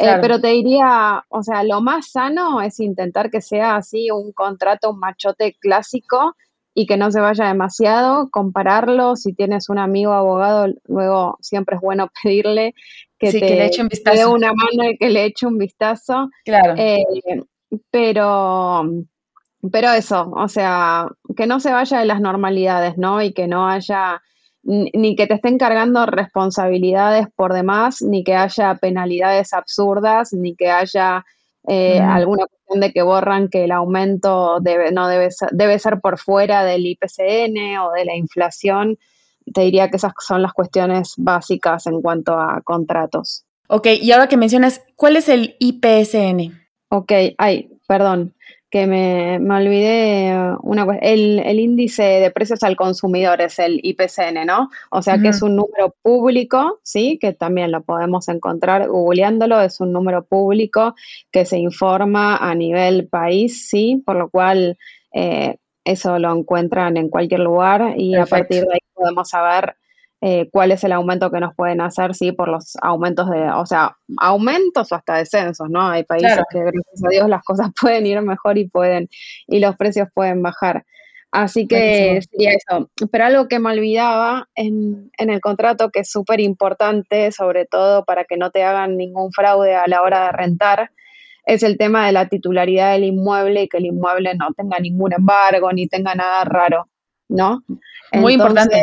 Eh, 0.00 0.16
pero 0.20 0.40
te 0.40 0.48
diría, 0.48 1.24
o 1.28 1.42
sea, 1.42 1.64
lo 1.64 1.80
más 1.80 2.12
sano 2.12 2.62
es 2.62 2.78
intentar 2.78 3.30
que 3.30 3.40
sea 3.40 3.76
así 3.76 4.12
un 4.12 4.32
contrato, 4.32 4.92
un 4.92 5.00
machote 5.00 5.56
clásico 5.60 6.36
y 6.72 6.86
que 6.86 6.96
no 6.96 7.10
se 7.10 7.18
vaya 7.18 7.46
demasiado, 7.46 8.30
compararlo, 8.30 9.16
si 9.16 9.32
tienes 9.32 9.68
un 9.68 9.78
amigo 9.78 10.12
abogado, 10.12 10.72
luego 10.84 11.36
siempre 11.40 11.74
es 11.74 11.82
bueno 11.82 12.08
pedirle 12.22 12.74
que 13.18 13.32
te 13.32 13.40
le 13.40 13.66
eche 13.66 13.82
un 13.82 13.88
vistazo. 13.88 14.16
dé 14.16 14.26
una 14.26 14.52
mano 14.52 14.88
y 14.88 14.96
que 14.96 15.10
le 15.10 15.24
eche 15.24 15.46
un 15.46 15.58
vistazo. 15.58 16.28
Claro. 16.44 16.74
Eh, 16.76 17.02
pero 17.90 18.84
pero 19.72 19.90
eso, 19.92 20.30
o 20.30 20.48
sea, 20.48 21.08
que 21.36 21.46
no 21.46 21.58
se 21.60 21.72
vaya 21.72 21.98
de 21.98 22.04
las 22.04 22.20
normalidades, 22.20 22.96
¿no? 22.96 23.22
Y 23.22 23.32
que 23.32 23.48
no 23.48 23.68
haya 23.68 24.22
ni 24.62 25.16
que 25.16 25.26
te 25.26 25.34
estén 25.34 25.56
cargando 25.56 26.04
responsabilidades 26.04 27.26
por 27.34 27.54
demás, 27.54 28.02
ni 28.02 28.22
que 28.22 28.34
haya 28.34 28.74
penalidades 28.74 29.54
absurdas, 29.54 30.32
ni 30.32 30.56
que 30.56 30.70
haya 30.70 31.24
eh, 31.66 32.00
alguna 32.00 32.46
cuestión 32.46 32.80
de 32.80 32.92
que 32.92 33.02
borran 33.02 33.48
que 33.48 33.64
el 33.64 33.72
aumento 33.72 34.58
debe, 34.60 34.92
no 34.92 35.08
debe 35.08 35.30
ser, 35.30 35.48
debe 35.52 35.78
ser 35.78 36.00
por 36.00 36.18
fuera 36.18 36.64
del 36.64 36.86
IPCN 36.86 37.78
o 37.78 37.92
de 37.92 38.04
la 38.04 38.14
inflación. 38.14 38.98
Te 39.54 39.62
diría 39.62 39.88
que 39.88 39.96
esas 39.96 40.12
son 40.18 40.42
las 40.42 40.52
cuestiones 40.52 41.14
básicas 41.16 41.86
en 41.86 42.02
cuanto 42.02 42.38
a 42.38 42.60
contratos. 42.62 43.44
Ok, 43.68 43.86
y 44.02 44.12
ahora 44.12 44.28
que 44.28 44.36
mencionas, 44.36 44.82
¿cuál 44.96 45.16
es 45.16 45.28
el 45.30 45.56
IPSN? 45.60 46.52
Ok, 46.90 47.12
ay, 47.38 47.70
perdón 47.86 48.34
que 48.70 48.86
me, 48.86 49.38
me 49.38 49.56
olvidé 49.56 50.34
uh, 50.36 50.58
una 50.62 50.86
el, 51.00 51.38
el 51.38 51.58
índice 51.58 52.02
de 52.02 52.30
precios 52.30 52.62
al 52.62 52.76
consumidor 52.76 53.40
es 53.40 53.58
el 53.58 53.80
IPCN, 53.82 54.46
¿no? 54.46 54.70
O 54.90 55.00
sea 55.00 55.18
que 55.18 55.28
es 55.28 55.40
un 55.42 55.56
número 55.56 55.94
público, 56.02 56.78
¿sí? 56.82 57.18
Que 57.18 57.32
también 57.32 57.72
lo 57.72 57.82
podemos 57.82 58.28
encontrar 58.28 58.88
googleándolo, 58.88 59.60
es 59.60 59.80
un 59.80 59.92
número 59.92 60.24
público 60.24 60.94
que 61.30 61.46
se 61.46 61.58
informa 61.58 62.36
a 62.36 62.54
nivel 62.54 63.08
país, 63.08 63.68
¿sí? 63.68 64.02
Por 64.04 64.16
lo 64.16 64.28
cual 64.28 64.76
eh, 65.12 65.56
eso 65.84 66.18
lo 66.18 66.36
encuentran 66.36 66.98
en 66.98 67.08
cualquier 67.08 67.40
lugar 67.40 67.94
y 67.96 68.14
a 68.16 68.26
partir 68.26 68.64
de 68.64 68.74
ahí 68.74 68.80
podemos 68.92 69.30
saber 69.30 69.76
eh, 70.20 70.48
cuál 70.50 70.72
es 70.72 70.82
el 70.82 70.92
aumento 70.92 71.30
que 71.30 71.38
nos 71.38 71.54
pueden 71.54 71.80
hacer, 71.80 72.14
sí, 72.14 72.32
por 72.32 72.48
los 72.48 72.76
aumentos 72.82 73.30
de, 73.30 73.50
o 73.50 73.64
sea, 73.66 73.96
aumentos 74.18 74.90
o 74.90 74.94
hasta 74.96 75.16
descensos, 75.16 75.68
¿no? 75.70 75.86
Hay 75.86 76.02
países 76.02 76.40
que 76.50 76.58
gracias 76.58 77.04
a 77.04 77.08
Dios 77.08 77.28
las 77.28 77.44
cosas 77.44 77.68
pueden 77.80 78.06
ir 78.06 78.20
mejor 78.22 78.58
y 78.58 78.68
pueden, 78.68 79.08
y 79.46 79.60
los 79.60 79.76
precios 79.76 80.08
pueden 80.12 80.42
bajar. 80.42 80.84
Así 81.30 81.68
que 81.68 82.20
sería 82.22 82.52
eso. 82.52 82.90
Pero 83.12 83.24
algo 83.26 83.48
que 83.48 83.58
me 83.58 83.70
olvidaba 83.70 84.48
en, 84.54 85.10
en 85.18 85.30
el 85.30 85.40
contrato, 85.40 85.90
que 85.90 86.00
es 86.00 86.10
súper 86.10 86.40
importante, 86.40 87.30
sobre 87.32 87.66
todo 87.66 88.04
para 88.04 88.24
que 88.24 88.38
no 88.38 88.50
te 88.50 88.64
hagan 88.64 88.96
ningún 88.96 89.30
fraude 89.32 89.74
a 89.74 89.86
la 89.86 90.00
hora 90.02 90.24
de 90.24 90.32
rentar, 90.32 90.90
es 91.44 91.62
el 91.62 91.76
tema 91.78 92.06
de 92.06 92.12
la 92.12 92.28
titularidad 92.28 92.92
del 92.92 93.04
inmueble 93.04 93.62
y 93.62 93.68
que 93.68 93.76
el 93.76 93.86
inmueble 93.86 94.34
no 94.34 94.52
tenga 94.54 94.78
ningún 94.78 95.12
embargo 95.12 95.70
ni 95.72 95.86
tenga 95.86 96.14
nada 96.14 96.44
raro, 96.44 96.88
¿no? 97.28 97.62
Muy 98.12 98.34
importante 98.34 98.82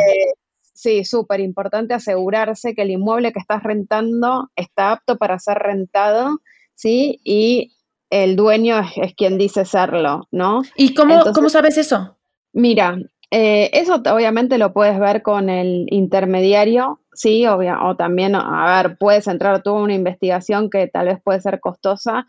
Sí, 0.76 1.06
súper 1.06 1.40
importante 1.40 1.94
asegurarse 1.94 2.74
que 2.74 2.82
el 2.82 2.90
inmueble 2.90 3.32
que 3.32 3.38
estás 3.38 3.62
rentando 3.62 4.50
está 4.56 4.92
apto 4.92 5.16
para 5.16 5.38
ser 5.38 5.56
rentado, 5.56 6.40
¿sí? 6.74 7.18
Y 7.24 7.72
el 8.10 8.36
dueño 8.36 8.80
es, 8.94 9.14
quien 9.14 9.38
dice 9.38 9.64
serlo, 9.64 10.28
¿no? 10.30 10.60
¿Y 10.76 10.92
cómo, 10.92 11.22
¿cómo 11.34 11.48
sabes 11.48 11.78
eso? 11.78 12.18
Mira, 12.52 12.98
eh, 13.30 13.70
eso 13.72 13.94
obviamente 13.94 14.58
lo 14.58 14.74
puedes 14.74 15.00
ver 15.00 15.22
con 15.22 15.48
el 15.48 15.86
intermediario, 15.90 17.00
sí, 17.14 17.46
o 17.46 17.96
también, 17.96 18.34
a 18.34 18.82
ver, 18.82 18.98
puedes 18.98 19.26
entrar 19.28 19.62
tú 19.62 19.70
a 19.70 19.82
una 19.82 19.94
investigación 19.94 20.68
que 20.68 20.88
tal 20.88 21.06
vez 21.06 21.22
puede 21.24 21.40
ser 21.40 21.58
costosa 21.58 22.26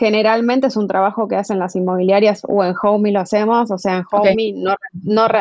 Generalmente 0.00 0.68
es 0.68 0.78
un 0.78 0.88
trabajo 0.88 1.28
que 1.28 1.36
hacen 1.36 1.58
las 1.58 1.76
inmobiliarias 1.76 2.40
o 2.48 2.64
en 2.64 2.74
Homey 2.82 3.12
lo 3.12 3.20
hacemos, 3.20 3.70
o 3.70 3.76
sea, 3.76 3.98
en 3.98 4.04
Homey 4.10 4.54
no, 4.54 4.74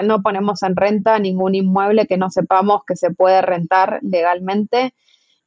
no, 0.03 0.21
ponemos 0.21 0.63
en 0.63 0.75
renta 0.75 1.17
ningún 1.17 1.55
inmueble 1.55 2.07
que 2.07 2.17
no 2.17 2.29
sepamos 2.29 2.81
que 2.85 2.97
se 2.97 3.09
puede 3.09 3.41
rentar 3.41 3.99
legalmente 4.01 4.93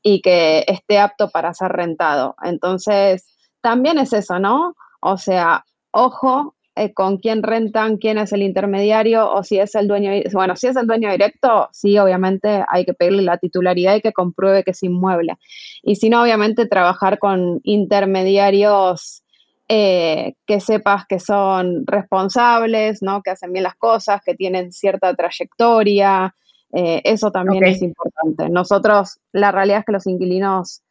y 0.01 0.23
que 0.23 0.65
esté 0.67 0.99
apto 0.99 1.29
para 1.29 1.53
ser 1.53 1.73
rentado. 1.73 2.37
Entonces, 2.43 3.27
también 3.61 3.99
es 3.99 4.15
eso, 4.15 4.39
¿no? 4.39 4.77
O 5.03 5.19
sea, 5.19 5.67
ojo 5.91 6.55
eh, 6.75 6.95
con 6.95 7.19
quién 7.19 7.43
rentan, 7.43 7.99
quién 7.99 8.17
es 8.17 8.33
el 8.33 8.43
intermediario 8.43 9.31
o 9.31 9.43
si 9.43 9.59
es 9.59 9.75
el 9.75 9.89
dueño, 9.89 10.11
bueno, 10.33 10.57
si 10.57 10.69
es 10.69 10.77
el 10.77 10.87
dueño 10.87 11.11
directo, 11.11 11.69
sí, 11.73 11.99
obviamente 11.99 12.65
hay 12.67 12.87
que 12.87 12.95
pedirle 12.95 13.23
la 13.23 13.37
titularidad 13.37 13.97
y 13.97 14.01
que 14.01 14.13
compruebe 14.15 14.65
que 14.65 14.71
es 14.71 14.83
inmueble. 14.83 15.37
Y 15.83 15.97
si 15.97 16.09
no, 16.09 16.23
obviamente 16.23 16.67
trabajar 16.67 17.19
con 17.19 17.61
intermediarios 17.65 19.23
eh, 19.69 20.35
que 20.47 20.61
sepas 20.61 21.07
que 21.07 21.19
son 21.19 21.87
responsables, 21.87 23.03
¿no? 23.03 23.23
Que 23.23 23.31
hacen 23.31 23.53
bien 23.53 23.63
las 23.63 23.77
cosas, 23.77 24.21
que 24.25 24.35
tienen 24.35 24.73
cierta 24.73 25.15
trayectoria. 25.15 26.35
Eh, 26.73 27.03
eso 27.05 27.31
también 27.31 27.65
es 27.65 27.83
importante. 27.83 28.49
Nosotros, 28.49 29.19
la 29.33 29.53
realidad 29.53 29.81
es 29.81 29.85
que 29.85 29.93
los 29.93 30.07
inquilinos 30.07 30.83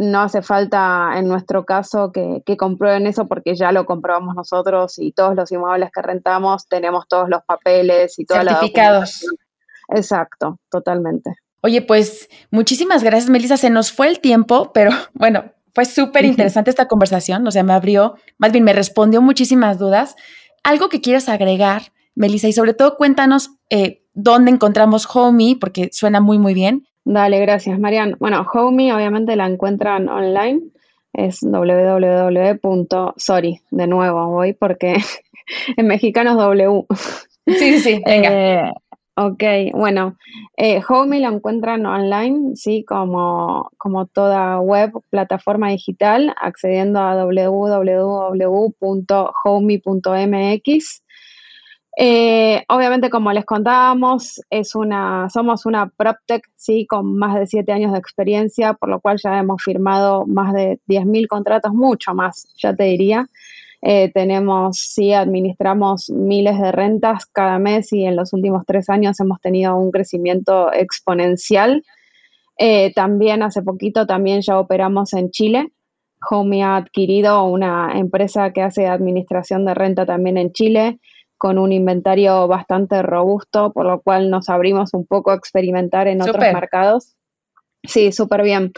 no 0.00 0.22
hace 0.22 0.40
falta 0.40 1.12
en 1.16 1.28
nuestro 1.28 1.66
caso 1.66 2.10
que, 2.10 2.42
comprueben 2.56 3.06
eso 3.06 3.28
porque 3.28 3.54
ya 3.54 3.70
lo 3.70 3.84
comprobamos 3.84 4.34
nosotros 4.34 4.98
y 4.98 5.12
todos 5.12 5.36
los 5.36 5.52
inmuebles 5.52 5.90
que 5.92 6.00
rentamos 6.00 6.66
tenemos 6.68 7.06
todos 7.06 7.28
los 7.28 7.42
papeles 7.44 8.18
y 8.18 8.24
todos 8.24 8.42
Certificados. 8.42 9.26
Exacto, 9.88 10.58
totalmente. 10.70 11.34
Oye, 11.60 11.82
pues 11.82 12.30
muchísimas 12.50 13.02
gracias, 13.02 13.28
Melissa. 13.28 13.58
Se 13.58 13.68
nos 13.68 13.92
fue 13.92 14.08
el 14.08 14.20
tiempo, 14.20 14.72
pero 14.72 14.90
bueno, 15.12 15.52
fue 15.74 15.84
súper 15.84 16.24
interesante 16.24 16.70
esta 16.70 16.88
conversación. 16.88 17.46
O 17.46 17.50
sea, 17.50 17.62
me 17.62 17.74
abrió, 17.74 18.14
más 18.38 18.52
bien 18.52 18.64
me 18.64 18.72
respondió 18.72 19.20
muchísimas 19.20 19.78
dudas. 19.78 20.16
Algo 20.64 20.88
que 20.88 21.02
quieras 21.02 21.28
agregar, 21.28 21.92
Melissa, 22.14 22.48
y 22.48 22.54
sobre 22.54 22.72
todo 22.72 22.96
cuéntanos 22.96 23.50
eh, 23.68 24.02
dónde 24.14 24.50
encontramos 24.50 25.06
Homey, 25.14 25.56
porque 25.56 25.90
suena 25.92 26.20
muy, 26.20 26.38
muy 26.38 26.54
bien. 26.54 26.86
Dale, 27.04 27.40
gracias, 27.40 27.78
Marian. 27.78 28.16
Bueno, 28.20 28.46
Homey 28.52 28.92
obviamente 28.92 29.36
la 29.36 29.46
encuentran 29.46 30.08
online. 30.08 30.60
Es 31.12 31.40
www.sorry, 31.42 32.00
de 33.70 33.86
nuevo 33.86 34.28
voy 34.28 34.52
porque 34.52 34.96
en 35.76 35.86
mexicano 35.86 36.30
es 36.30 36.36
W. 36.36 36.86
Sí, 37.46 37.78
sí, 37.80 38.02
venga. 38.04 38.30
Eh, 38.32 38.72
ok, 39.16 39.42
bueno, 39.74 40.16
eh, 40.56 40.80
Homey 40.88 41.20
la 41.20 41.28
encuentran 41.28 41.84
online, 41.84 42.54
sí, 42.54 42.84
como, 42.86 43.70
como 43.76 44.06
toda 44.06 44.60
web, 44.60 44.92
plataforma 45.10 45.68
digital, 45.70 46.34
accediendo 46.40 47.00
a 47.00 47.16
www.homey.mx. 47.24 48.30
Eh, 52.02 52.64
obviamente, 52.70 53.10
como 53.10 53.30
les 53.30 53.44
contábamos, 53.44 54.40
es 54.48 54.74
una, 54.74 55.28
somos 55.28 55.66
una 55.66 55.90
PropTech, 55.90 56.42
sí, 56.56 56.86
con 56.86 57.14
más 57.18 57.38
de 57.38 57.46
siete 57.46 57.72
años 57.72 57.92
de 57.92 57.98
experiencia, 57.98 58.72
por 58.72 58.88
lo 58.88 59.00
cual 59.00 59.18
ya 59.22 59.38
hemos 59.38 59.62
firmado 59.62 60.24
más 60.26 60.54
de 60.54 60.80
10.000 60.88 61.26
contratos, 61.28 61.74
mucho 61.74 62.14
más, 62.14 62.48
ya 62.56 62.74
te 62.74 62.84
diría. 62.84 63.26
Eh, 63.82 64.10
tenemos, 64.14 64.78
sí, 64.78 65.12
administramos 65.12 66.08
miles 66.08 66.58
de 66.58 66.72
rentas 66.72 67.26
cada 67.26 67.58
mes 67.58 67.92
y 67.92 68.06
en 68.06 68.16
los 68.16 68.32
últimos 68.32 68.64
tres 68.66 68.88
años 68.88 69.20
hemos 69.20 69.38
tenido 69.42 69.76
un 69.76 69.90
crecimiento 69.90 70.72
exponencial. 70.72 71.84
Eh, 72.56 72.94
también 72.94 73.42
hace 73.42 73.60
poquito 73.60 74.06
también 74.06 74.40
ya 74.40 74.58
operamos 74.58 75.12
en 75.12 75.30
Chile. 75.30 75.70
Homey 76.30 76.62
ha 76.62 76.76
adquirido 76.76 77.44
una 77.44 77.92
empresa 77.98 78.54
que 78.54 78.62
hace 78.62 78.86
administración 78.86 79.66
de 79.66 79.74
renta 79.74 80.06
también 80.06 80.38
en 80.38 80.52
Chile 80.52 80.98
con 81.40 81.56
un 81.56 81.72
inventario 81.72 82.46
bastante 82.48 83.00
robusto, 83.00 83.72
por 83.72 83.86
lo 83.86 84.02
cual 84.02 84.28
nos 84.28 84.50
abrimos 84.50 84.92
un 84.92 85.06
poco 85.06 85.30
a 85.30 85.36
experimentar 85.36 86.06
en 86.06 86.20
otros 86.20 86.36
mercados. 86.52 87.16
Sí, 87.82 88.12
súper 88.12 88.42
bien. 88.42 88.72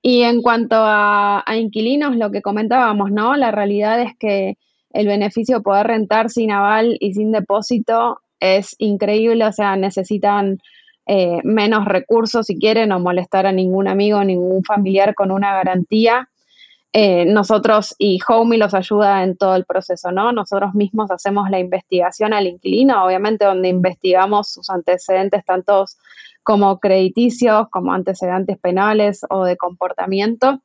Y 0.00 0.22
en 0.22 0.40
cuanto 0.40 0.76
a, 0.78 1.44
inquilinos, 1.54 2.16
lo 2.16 2.30
que 2.30 2.40
comentábamos, 2.40 3.10
¿no? 3.12 3.36
La 3.36 3.50
realidad 3.50 4.00
es 4.00 4.16
que 4.18 4.56
el 4.94 5.06
beneficio 5.06 5.58
de 5.58 5.62
poder 5.62 5.88
rentar 5.88 6.30
sin 6.30 6.52
aval 6.52 6.96
y 7.00 7.12
sin 7.12 7.32
depósito 7.32 8.20
es 8.40 8.74
increíble, 8.78 9.44
o 9.44 9.52
sea, 9.52 9.76
necesitan 9.76 10.58
eh, 11.04 11.40
menos 11.44 11.84
recursos 11.84 12.46
si 12.46 12.58
quieren 12.58 12.92
o 12.92 12.98
molestar 12.98 13.44
a 13.44 13.52
ningún 13.52 13.88
amigo, 13.88 14.24
ningún 14.24 14.64
familiar 14.64 15.14
con 15.14 15.30
una 15.30 15.52
garantía. 15.52 16.30
Eh, 16.98 17.26
nosotros 17.26 17.94
y 17.98 18.18
Homey 18.26 18.58
los 18.58 18.72
ayuda 18.72 19.22
en 19.22 19.36
todo 19.36 19.54
el 19.54 19.66
proceso, 19.66 20.12
¿no? 20.12 20.32
Nosotros 20.32 20.74
mismos 20.74 21.10
hacemos 21.10 21.50
la 21.50 21.58
investigación 21.58 22.32
al 22.32 22.46
inquilino, 22.46 23.04
obviamente 23.04 23.44
donde 23.44 23.68
investigamos 23.68 24.50
sus 24.50 24.70
antecedentes, 24.70 25.44
tantos 25.44 25.98
como 26.42 26.78
crediticios, 26.80 27.68
como 27.68 27.92
antecedentes 27.92 28.56
penales 28.56 29.26
o 29.28 29.44
de 29.44 29.58
comportamiento. 29.58 30.62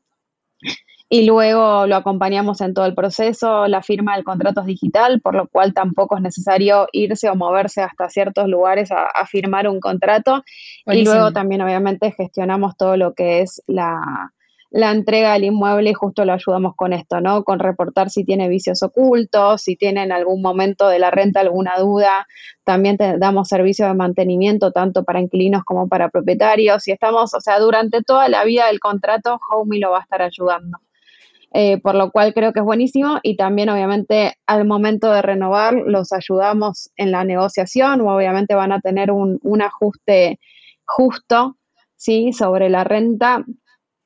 Y 1.09 1.25
luego 1.25 1.85
lo 1.85 1.97
acompañamos 1.97 2.61
en 2.61 2.73
todo 2.73 2.85
el 2.85 2.95
proceso, 2.95 3.67
la 3.67 3.83
firma 3.83 4.15
del 4.15 4.23
contrato 4.23 4.61
es 4.61 4.67
digital, 4.67 5.19
por 5.19 5.35
lo 5.35 5.49
cual 5.49 5.73
tampoco 5.73 6.15
es 6.15 6.21
necesario 6.21 6.87
irse 6.93 7.29
o 7.29 7.35
moverse 7.35 7.81
hasta 7.81 8.07
ciertos 8.07 8.47
lugares 8.47 8.89
a, 8.93 9.25
firmar 9.25 9.67
un 9.67 9.81
contrato. 9.81 10.45
Y 10.85 11.03
luego 11.03 11.33
también 11.33 11.61
obviamente 11.61 12.13
gestionamos 12.13 12.77
todo 12.77 12.95
lo 12.95 13.13
que 13.15 13.41
es 13.41 13.61
la, 13.67 14.31
la 14.71 14.91
entrega 14.91 15.33
del 15.33 15.43
inmueble 15.43 15.89
y 15.89 15.93
justo 15.93 16.23
lo 16.23 16.31
ayudamos 16.31 16.75
con 16.77 16.93
esto, 16.93 17.19
¿no? 17.19 17.43
Con 17.43 17.59
reportar 17.59 18.09
si 18.09 18.23
tiene 18.23 18.47
vicios 18.47 18.81
ocultos, 18.83 19.63
si 19.63 19.75
tiene 19.75 20.01
en 20.03 20.13
algún 20.13 20.41
momento 20.41 20.87
de 20.87 20.97
la 20.97 21.11
renta 21.11 21.41
alguna 21.41 21.77
duda. 21.77 22.25
También 22.63 22.95
te 22.95 23.17
damos 23.17 23.49
servicio 23.49 23.85
de 23.85 23.93
mantenimiento 23.93 24.71
tanto 24.71 25.03
para 25.03 25.19
inquilinos 25.19 25.65
como 25.65 25.89
para 25.89 26.07
propietarios. 26.09 26.87
Y 26.87 26.93
estamos, 26.93 27.33
o 27.33 27.41
sea, 27.41 27.59
durante 27.59 28.01
toda 28.01 28.29
la 28.29 28.45
vida 28.45 28.67
del 28.67 28.79
contrato, 28.79 29.39
Homey 29.51 29.81
lo 29.81 29.91
va 29.91 29.99
a 29.99 30.03
estar 30.03 30.21
ayudando. 30.21 30.77
Eh, 31.53 31.81
por 31.81 31.95
lo 31.95 32.11
cual 32.11 32.33
creo 32.33 32.53
que 32.53 32.59
es 32.59 32.65
buenísimo 32.65 33.19
y 33.23 33.35
también 33.35 33.67
obviamente 33.67 34.35
al 34.47 34.63
momento 34.63 35.11
de 35.11 35.21
renovar 35.21 35.73
los 35.73 36.13
ayudamos 36.13 36.91
en 36.95 37.11
la 37.11 37.25
negociación 37.25 37.99
o 37.99 38.15
obviamente 38.15 38.55
van 38.55 38.71
a 38.71 38.79
tener 38.79 39.11
un, 39.11 39.37
un 39.43 39.61
ajuste 39.61 40.39
justo 40.85 41.57
¿sí? 41.97 42.31
sobre 42.31 42.69
la 42.69 42.85
renta 42.85 43.43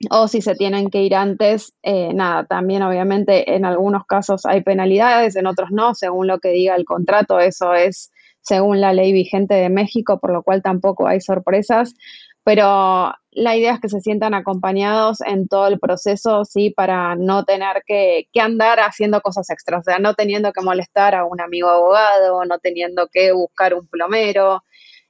o 0.09 0.27
si 0.27 0.41
se 0.41 0.55
tienen 0.55 0.89
que 0.89 1.03
ir 1.03 1.15
antes, 1.15 1.73
eh, 1.83 2.13
nada, 2.13 2.45
también 2.45 2.83
obviamente 2.83 3.55
en 3.55 3.65
algunos 3.65 4.05
casos 4.05 4.45
hay 4.45 4.61
penalidades, 4.61 5.35
en 5.35 5.47
otros 5.47 5.71
no, 5.71 5.95
según 5.95 6.27
lo 6.27 6.39
que 6.39 6.49
diga 6.49 6.75
el 6.75 6.85
contrato, 6.85 7.39
eso 7.39 7.73
es 7.73 8.11
según 8.41 8.79
la 8.79 8.93
ley 8.93 9.11
vigente 9.11 9.55
de 9.55 9.69
México, 9.69 10.19
por 10.19 10.31
lo 10.31 10.43
cual 10.43 10.61
tampoco 10.61 11.07
hay 11.07 11.21
sorpresas, 11.21 11.95
pero 12.43 13.11
la 13.31 13.55
idea 13.55 13.73
es 13.73 13.79
que 13.79 13.89
se 13.89 14.01
sientan 14.01 14.35
acompañados 14.35 15.19
en 15.21 15.47
todo 15.47 15.67
el 15.67 15.79
proceso, 15.79 16.45
sí, 16.45 16.69
para 16.69 17.15
no 17.15 17.43
tener 17.43 17.81
que, 17.87 18.27
andar 18.39 18.79
haciendo 18.79 19.21
cosas 19.21 19.49
extras, 19.49 19.79
o 19.79 19.83
sea, 19.83 19.97
no 19.97 20.13
teniendo 20.13 20.53
que 20.53 20.61
molestar 20.61 21.15
a 21.15 21.25
un 21.25 21.41
amigo 21.41 21.69
abogado, 21.69 22.45
no 22.45 22.59
teniendo 22.59 23.07
que 23.07 23.31
buscar 23.31 23.73
un 23.73 23.87
plomero 23.87 24.63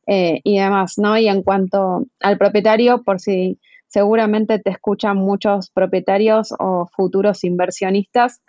eh, 0.08 0.39
y 0.45 0.60
demás, 0.60 0.98
¿no? 0.98 1.17
Y 1.17 1.28
en 1.28 1.43
cuanto 1.43 2.06
al 2.21 2.38
propietario, 2.38 3.04
por 3.04 3.19
si 3.19 3.60
seguramente 3.88 4.60
te 4.60 4.69
escuchan 4.69 5.17
muchos 5.17 5.69
propietarios 5.69 6.54
o 6.60 6.88
futuros 6.88 7.43
inversionistas. 7.43 8.41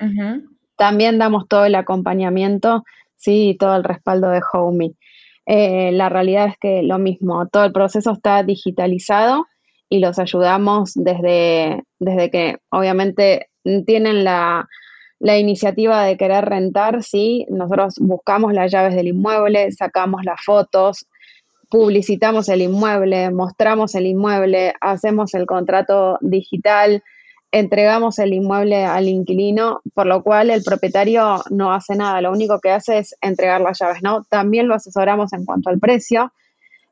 También 0.77 1.19
damos 1.19 1.49
todo 1.49 1.65
el 1.65 1.75
acompañamiento, 1.75 2.85
sí, 3.17 3.51
y 3.51 3.57
todo 3.57 3.77
el 3.77 3.85
respaldo 3.85 4.29
de 4.29 4.43
Homey. 4.53 4.97
Eh, 5.47 5.93
la 5.93 6.09
realidad 6.09 6.47
es 6.49 6.59
que 6.59 6.83
lo 6.83 6.99
mismo, 6.99 7.47
todo 7.49 7.65
el 7.65 7.73
proceso 7.73 8.13
está 8.13 8.43
digitalizado 8.43 9.47
y 9.89 10.01
los 10.01 10.19
ayudamos 10.19 10.93
desde, 10.95 11.85
desde 12.01 12.31
que 12.31 12.59
obviamente 12.71 13.49
tienen 13.87 14.25
la, 14.25 14.69
la 15.19 15.39
iniciativa 15.39 16.05
de 16.05 16.17
querer 16.17 16.45
rentar, 16.45 17.03
sí, 17.03 17.47
nosotros 17.49 17.95
buscamos 18.01 18.53
las 18.53 18.71
llaves 18.71 18.95
del 18.95 19.09
inmueble, 19.09 19.71
sacamos 19.73 20.25
las 20.25 20.41
fotos, 20.45 21.07
publicitamos 21.69 22.49
el 22.49 22.63
inmueble, 22.63 23.31
mostramos 23.31 23.95
el 23.95 24.07
inmueble, 24.07 24.75
hacemos 24.81 25.35
el 25.35 25.47
contrato 25.47 26.19
digital, 26.21 27.03
entregamos 27.53 28.19
el 28.19 28.35
inmueble 28.35 28.85
al 28.85 29.09
inquilino, 29.09 29.81
por 29.95 30.07
lo 30.07 30.23
cual 30.23 30.51
el 30.51 30.63
propietario 30.63 31.43
no 31.51 31.73
hace 31.73 31.97
nada, 31.97 32.21
lo 32.21 32.33
único 32.33 32.61
que 32.61 32.71
hace 32.71 32.99
es 32.99 33.15
entregar 33.21 33.61
las 33.61 33.79
llaves, 33.79 34.03
¿no? 34.03 34.25
También 34.25 34.69
lo 34.69 34.75
asesoramos 34.75 35.33
en 35.33 35.45
cuanto 35.45 35.71
al 35.71 35.79
precio, 35.79 36.33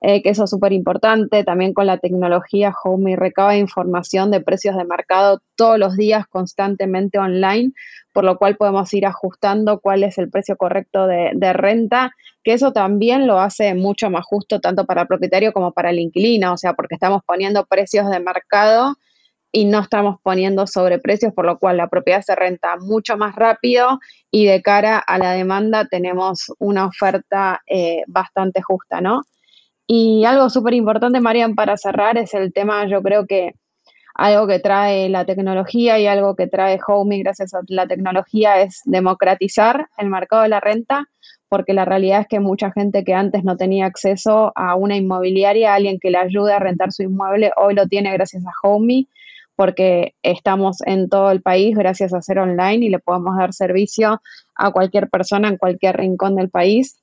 eh, 0.06 0.22
que 0.22 0.28
eso 0.28 0.44
es 0.44 0.50
súper 0.50 0.74
importante, 0.74 1.44
también 1.44 1.72
con 1.72 1.86
la 1.86 1.96
tecnología 1.96 2.74
Home 2.84 3.16
recaba 3.16 3.56
información 3.56 4.30
de 4.30 4.42
precios 4.42 4.76
de 4.76 4.84
mercado 4.84 5.40
todos 5.54 5.78
los 5.78 5.96
días 5.96 6.26
constantemente 6.28 7.18
online, 7.18 7.72
por 8.12 8.24
lo 8.24 8.36
cual 8.36 8.56
podemos 8.56 8.92
ir 8.92 9.06
ajustando 9.06 9.80
cuál 9.80 10.04
es 10.04 10.18
el 10.18 10.28
precio 10.28 10.58
correcto 10.58 11.06
de, 11.06 11.30
de 11.34 11.54
renta 11.54 12.12
que 12.42 12.52
eso 12.52 12.74
también 12.74 13.26
lo 13.26 13.40
hace 13.40 13.74
mucho 13.74 14.10
más 14.10 14.26
justo 14.26 14.60
tanto 14.60 14.84
para 14.84 15.00
el 15.00 15.08
propietario 15.08 15.54
como 15.54 15.72
para 15.72 15.88
el 15.88 15.98
inquilino, 15.98 16.52
o 16.52 16.58
sea, 16.58 16.74
porque 16.74 16.96
estamos 16.96 17.22
poniendo 17.24 17.64
precios 17.64 18.10
de 18.10 18.20
mercado 18.20 18.96
y 19.52 19.64
no 19.64 19.78
estamos 19.78 20.16
poniendo 20.22 20.66
sobreprecios, 20.66 21.32
por 21.32 21.46
lo 21.46 21.58
cual 21.58 21.78
la 21.78 21.88
propiedad 21.88 22.20
se 22.20 22.34
renta 22.34 22.76
mucho 22.76 23.16
más 23.16 23.36
rápido 23.36 24.00
y 24.30 24.44
de 24.44 24.60
cara 24.60 24.98
a 24.98 25.16
la 25.16 25.32
demanda 25.32 25.86
tenemos 25.86 26.52
una 26.58 26.84
oferta 26.84 27.62
eh, 27.66 28.02
bastante 28.06 28.60
justa, 28.60 29.00
¿no? 29.00 29.22
Y 29.86 30.24
algo 30.24 30.48
súper 30.50 30.74
importante, 30.74 31.20
Marian, 31.20 31.54
para 31.54 31.76
cerrar, 31.76 32.16
es 32.16 32.34
el 32.34 32.52
tema, 32.52 32.86
yo 32.86 33.02
creo 33.02 33.26
que 33.26 33.52
algo 34.14 34.46
que 34.46 34.60
trae 34.60 35.08
la 35.08 35.24
tecnología 35.24 35.98
y 35.98 36.06
algo 36.06 36.36
que 36.36 36.46
trae 36.46 36.78
Homey 36.86 37.22
gracias 37.22 37.52
a 37.52 37.60
la 37.68 37.86
tecnología 37.86 38.60
es 38.62 38.80
democratizar 38.84 39.88
el 39.98 40.08
mercado 40.08 40.42
de 40.42 40.48
la 40.48 40.60
renta 40.60 41.08
porque 41.54 41.72
la 41.72 41.84
realidad 41.84 42.22
es 42.22 42.26
que 42.26 42.40
mucha 42.40 42.72
gente 42.72 43.04
que 43.04 43.14
antes 43.14 43.44
no 43.44 43.56
tenía 43.56 43.86
acceso 43.86 44.50
a 44.56 44.74
una 44.74 44.96
inmobiliaria, 44.96 45.72
alguien 45.72 46.00
que 46.00 46.10
le 46.10 46.18
ayude 46.18 46.52
a 46.52 46.58
rentar 46.58 46.90
su 46.90 47.04
inmueble, 47.04 47.52
hoy 47.56 47.74
lo 47.74 47.86
tiene 47.86 48.12
gracias 48.12 48.44
a 48.44 48.50
Homey, 48.62 49.08
porque 49.54 50.16
estamos 50.24 50.78
en 50.84 51.08
todo 51.08 51.30
el 51.30 51.42
país 51.42 51.76
gracias 51.76 52.12
a 52.12 52.22
ser 52.22 52.40
online 52.40 52.86
y 52.86 52.88
le 52.88 52.98
podemos 52.98 53.36
dar 53.36 53.52
servicio 53.52 54.20
a 54.56 54.72
cualquier 54.72 55.08
persona 55.08 55.46
en 55.46 55.56
cualquier 55.56 55.96
rincón 55.96 56.34
del 56.34 56.50
país. 56.50 57.00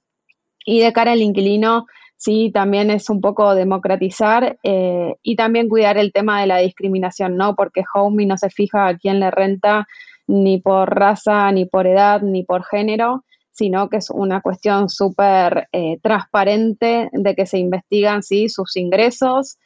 Y 0.66 0.82
de 0.82 0.92
cara 0.92 1.14
al 1.14 1.22
inquilino, 1.22 1.86
sí, 2.22 2.52
también 2.54 2.92
es 2.92 3.10
un 3.10 3.20
poco 3.20 3.56
democratizar 3.56 4.60
eh, 4.62 5.16
y 5.24 5.36
también 5.36 5.70
cuidar 5.70 5.98
el 5.98 6.14
tema 6.14 6.40
de 6.40 6.46
la 6.46 6.60
discriminación, 6.60 7.36
¿no? 7.36 7.56
Porque 7.56 7.84
Homey 7.94 8.28
no 8.28 8.38
se 8.38 8.52
fija 8.52 8.88
a 8.88 8.98
quién 8.98 9.20
le 9.20 9.32
renta 9.32 9.88
ni 10.28 10.62
por 10.62 10.94
raza, 10.94 11.52
ni 11.52 11.66
por 11.66 11.88
edad, 11.88 12.22
ni 12.22 12.44
por 12.44 12.64
género, 12.64 13.26
sino 13.50 13.90
que 13.90 13.98
es 13.98 14.12
una 14.12 14.42
cuestión 14.42 14.88
súper 14.88 15.68
eh, 15.72 15.98
transparente 16.04 17.10
de 17.12 17.36
que 17.36 17.48
se 17.48 17.58
investigan 17.58 18.22
¿sí? 18.22 18.50
sus 18.50 18.78
ingresos 18.78 19.58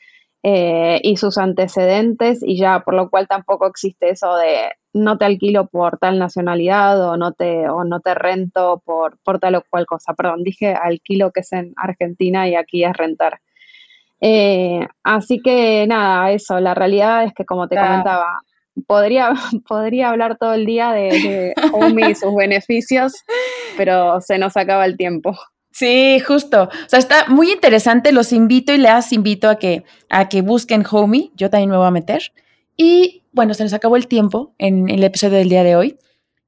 eh, 0.42 1.02
y 1.04 1.18
sus 1.18 1.38
antecedentes 1.38 2.40
y 2.42 2.58
ya, 2.58 2.84
por 2.86 2.94
lo 2.94 3.10
cual 3.10 3.28
tampoco 3.28 3.68
existe 3.68 4.12
eso 4.12 4.34
de 4.38 4.72
no 4.96 5.18
te 5.18 5.26
alquilo 5.26 5.68
por 5.68 5.98
tal 5.98 6.18
nacionalidad 6.18 7.06
o 7.06 7.18
no 7.18 7.34
te, 7.34 7.68
o 7.68 7.84
no 7.84 8.00
te 8.00 8.16
rento 8.16 8.82
por, 8.86 9.18
por 9.24 9.40
tal 9.40 9.56
o 9.56 9.64
cual 9.70 9.86
cosa. 9.86 10.14
Perdón, 10.14 10.44
dije 10.44 10.74
alquilo 10.74 11.32
que 11.32 11.42
es 11.42 11.52
en 11.52 11.74
Argentina 11.76 12.48
y 12.48 12.56
aquí 12.56 12.86
es 12.86 12.94
rentar. 12.94 13.42
Eh, 14.22 14.88
así 15.04 15.42
que 15.44 15.86
nada, 15.86 16.32
eso, 16.32 16.62
la 16.62 16.74
realidad 16.74 17.26
es 17.26 17.34
que 17.34 17.44
como 17.44 17.68
te 17.68 17.76
comentaba, 17.76 18.40
podría, 18.88 19.34
podría 19.68 20.10
hablar 20.12 20.38
todo 20.38 20.54
el 20.54 20.66
día 20.66 20.94
de, 20.94 21.10
de 21.10 22.10
y 22.10 22.16
sus 22.16 22.34
beneficios, 22.34 23.14
pero 23.76 24.22
se 24.22 24.38
nos 24.38 24.56
acaba 24.56 24.86
el 24.86 24.96
tiempo. 24.96 25.38
Sí, 25.72 26.22
justo. 26.22 26.64
O 26.64 26.90
sea, 26.90 27.00
está 27.00 27.26
muy 27.28 27.52
interesante. 27.52 28.14
Los 28.14 28.32
invito 28.32 28.72
y 28.72 28.78
les 28.78 29.12
invito 29.12 29.50
a 29.50 29.58
que, 29.58 29.84
a 30.10 30.30
que 30.30 30.42
busquen 30.42 30.86
Homey. 30.90 31.34
Yo 31.36 31.50
también 31.50 31.70
me 31.70 31.76
voy 31.76 31.88
a 31.88 31.92
meter. 31.92 32.32
Y 32.78 33.24
bueno, 33.32 33.54
se 33.54 33.64
nos 33.64 33.74
acabó 33.74 33.96
el 33.96 34.08
tiempo 34.08 34.54
en, 34.58 34.90
en 34.90 35.00
el 35.00 35.04
episodio 35.04 35.38
del 35.38 35.50
día 35.50 35.64
de 35.64 35.76
hoy. 35.76 35.98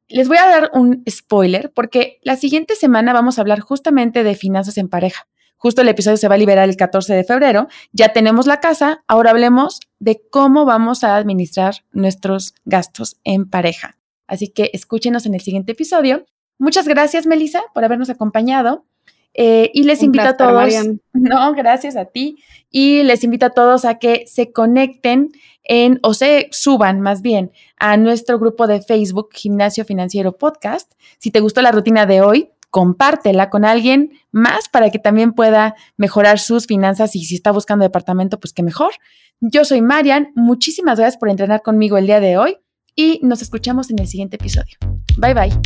Les 0.10 0.28
voy 0.28 0.38
a 0.38 0.48
dar 0.48 0.72
un 0.74 1.04
spoiler 1.10 1.72
porque 1.74 2.20
la 2.24 2.36
siguiente 2.38 2.76
semana 2.76 3.14
vamos 3.14 3.38
a 3.38 3.42
hablar 3.42 3.60
justamente 3.60 4.24
de 4.24 4.36
finanzas 4.36 4.78
en 4.78 4.88
pareja. 4.88 5.28
Justo 5.58 5.82
el 5.82 5.90
episodio 5.90 6.18
se 6.18 6.28
va 6.28 6.36
a 6.36 6.38
liberar 6.38 6.70
el 6.70 6.78
14 6.78 7.14
de 7.14 7.24
febrero. 7.24 7.68
Ya 7.92 8.14
tenemos 8.14 8.46
la 8.46 8.60
casa. 8.60 9.04
Ahora 9.08 9.32
hablemos 9.32 9.80
de 10.00 10.22
cómo 10.30 10.66
vamos 10.66 11.04
a 11.04 11.18
administrar 11.18 11.84
nuestros 11.92 12.54
gastos 12.64 13.18
en 13.24 13.50
pareja. 13.50 13.98
Así 14.28 14.50
que 14.50 14.70
escúchenos 14.74 15.26
en 15.26 15.34
el 15.34 15.42
siguiente 15.42 15.72
episodio. 15.72 16.26
Muchas 16.60 16.88
gracias, 16.88 17.26
Melissa, 17.26 17.64
por 17.74 17.84
habernos 17.84 18.10
acompañado. 18.10 18.86
Eh, 19.34 19.72
y 19.74 19.84
les 19.84 20.04
invito 20.04 20.28
a 20.28 20.38
todos. 20.38 20.74
No, 21.14 21.54
gracias 21.54 21.96
a 21.96 22.06
ti. 22.06 22.38
Y 22.70 23.02
les 23.02 23.24
invito 23.24 23.48
a 23.48 23.50
todos 23.50 23.86
a 23.86 23.98
que 23.98 24.26
se 24.28 24.52
conecten 24.52 25.30
en, 25.68 26.00
o 26.04 26.14
se 26.14 26.48
suban 26.52 27.02
más 27.02 27.22
bien, 27.22 27.52
a 27.78 27.98
nuestro 27.98 28.40
grupo 28.40 28.68
de 28.68 28.82
Facebook, 28.82 29.30
Gimnasio 29.34 29.86
Financiero 29.86 30.38
Podcast. 30.38 30.94
Si 31.20 31.32
te 31.32 31.40
gustó 31.40 31.62
la 31.62 31.72
rutina 31.72 32.06
de 32.06 32.22
hoy, 32.22 32.50
compártela 32.70 33.50
con 33.50 33.66
alguien 33.66 34.12
más 34.32 34.70
para 34.70 34.90
que 34.90 35.00
también 35.00 35.34
pueda 35.34 35.76
mejorar 35.98 36.40
sus 36.40 36.68
finanzas 36.68 37.16
y 37.16 37.24
si 37.24 37.36
está 37.36 37.52
buscando 37.52 37.84
departamento, 37.84 38.40
pues 38.40 38.54
que 38.54 38.64
mejor. 38.64 38.92
Yo 39.40 39.66
soy 39.66 39.82
Marian, 39.82 40.32
muchísimas 40.36 41.00
gracias 41.00 41.18
por 41.18 41.30
entrenar 41.30 41.62
conmigo 41.62 41.98
el 41.98 42.08
día 42.08 42.20
de 42.20 42.38
hoy 42.38 42.58
y 42.96 43.20
nos 43.24 43.42
escuchamos 43.42 43.90
en 43.92 44.00
el 44.00 44.08
siguiente 44.08 44.38
episodio. 44.38 44.78
Bye 45.18 45.34
bye. 45.34 45.60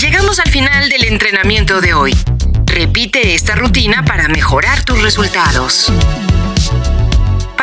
Llegamos 0.00 0.38
al 0.38 0.50
final 0.50 0.88
del 0.90 1.04
entrenamiento 1.04 1.80
de 1.80 1.94
hoy. 1.94 2.14
Repite 2.66 3.34
esta 3.34 3.54
rutina 3.54 4.04
para 4.04 4.28
mejorar 4.28 4.84
tus 4.84 5.02
resultados. 5.02 5.90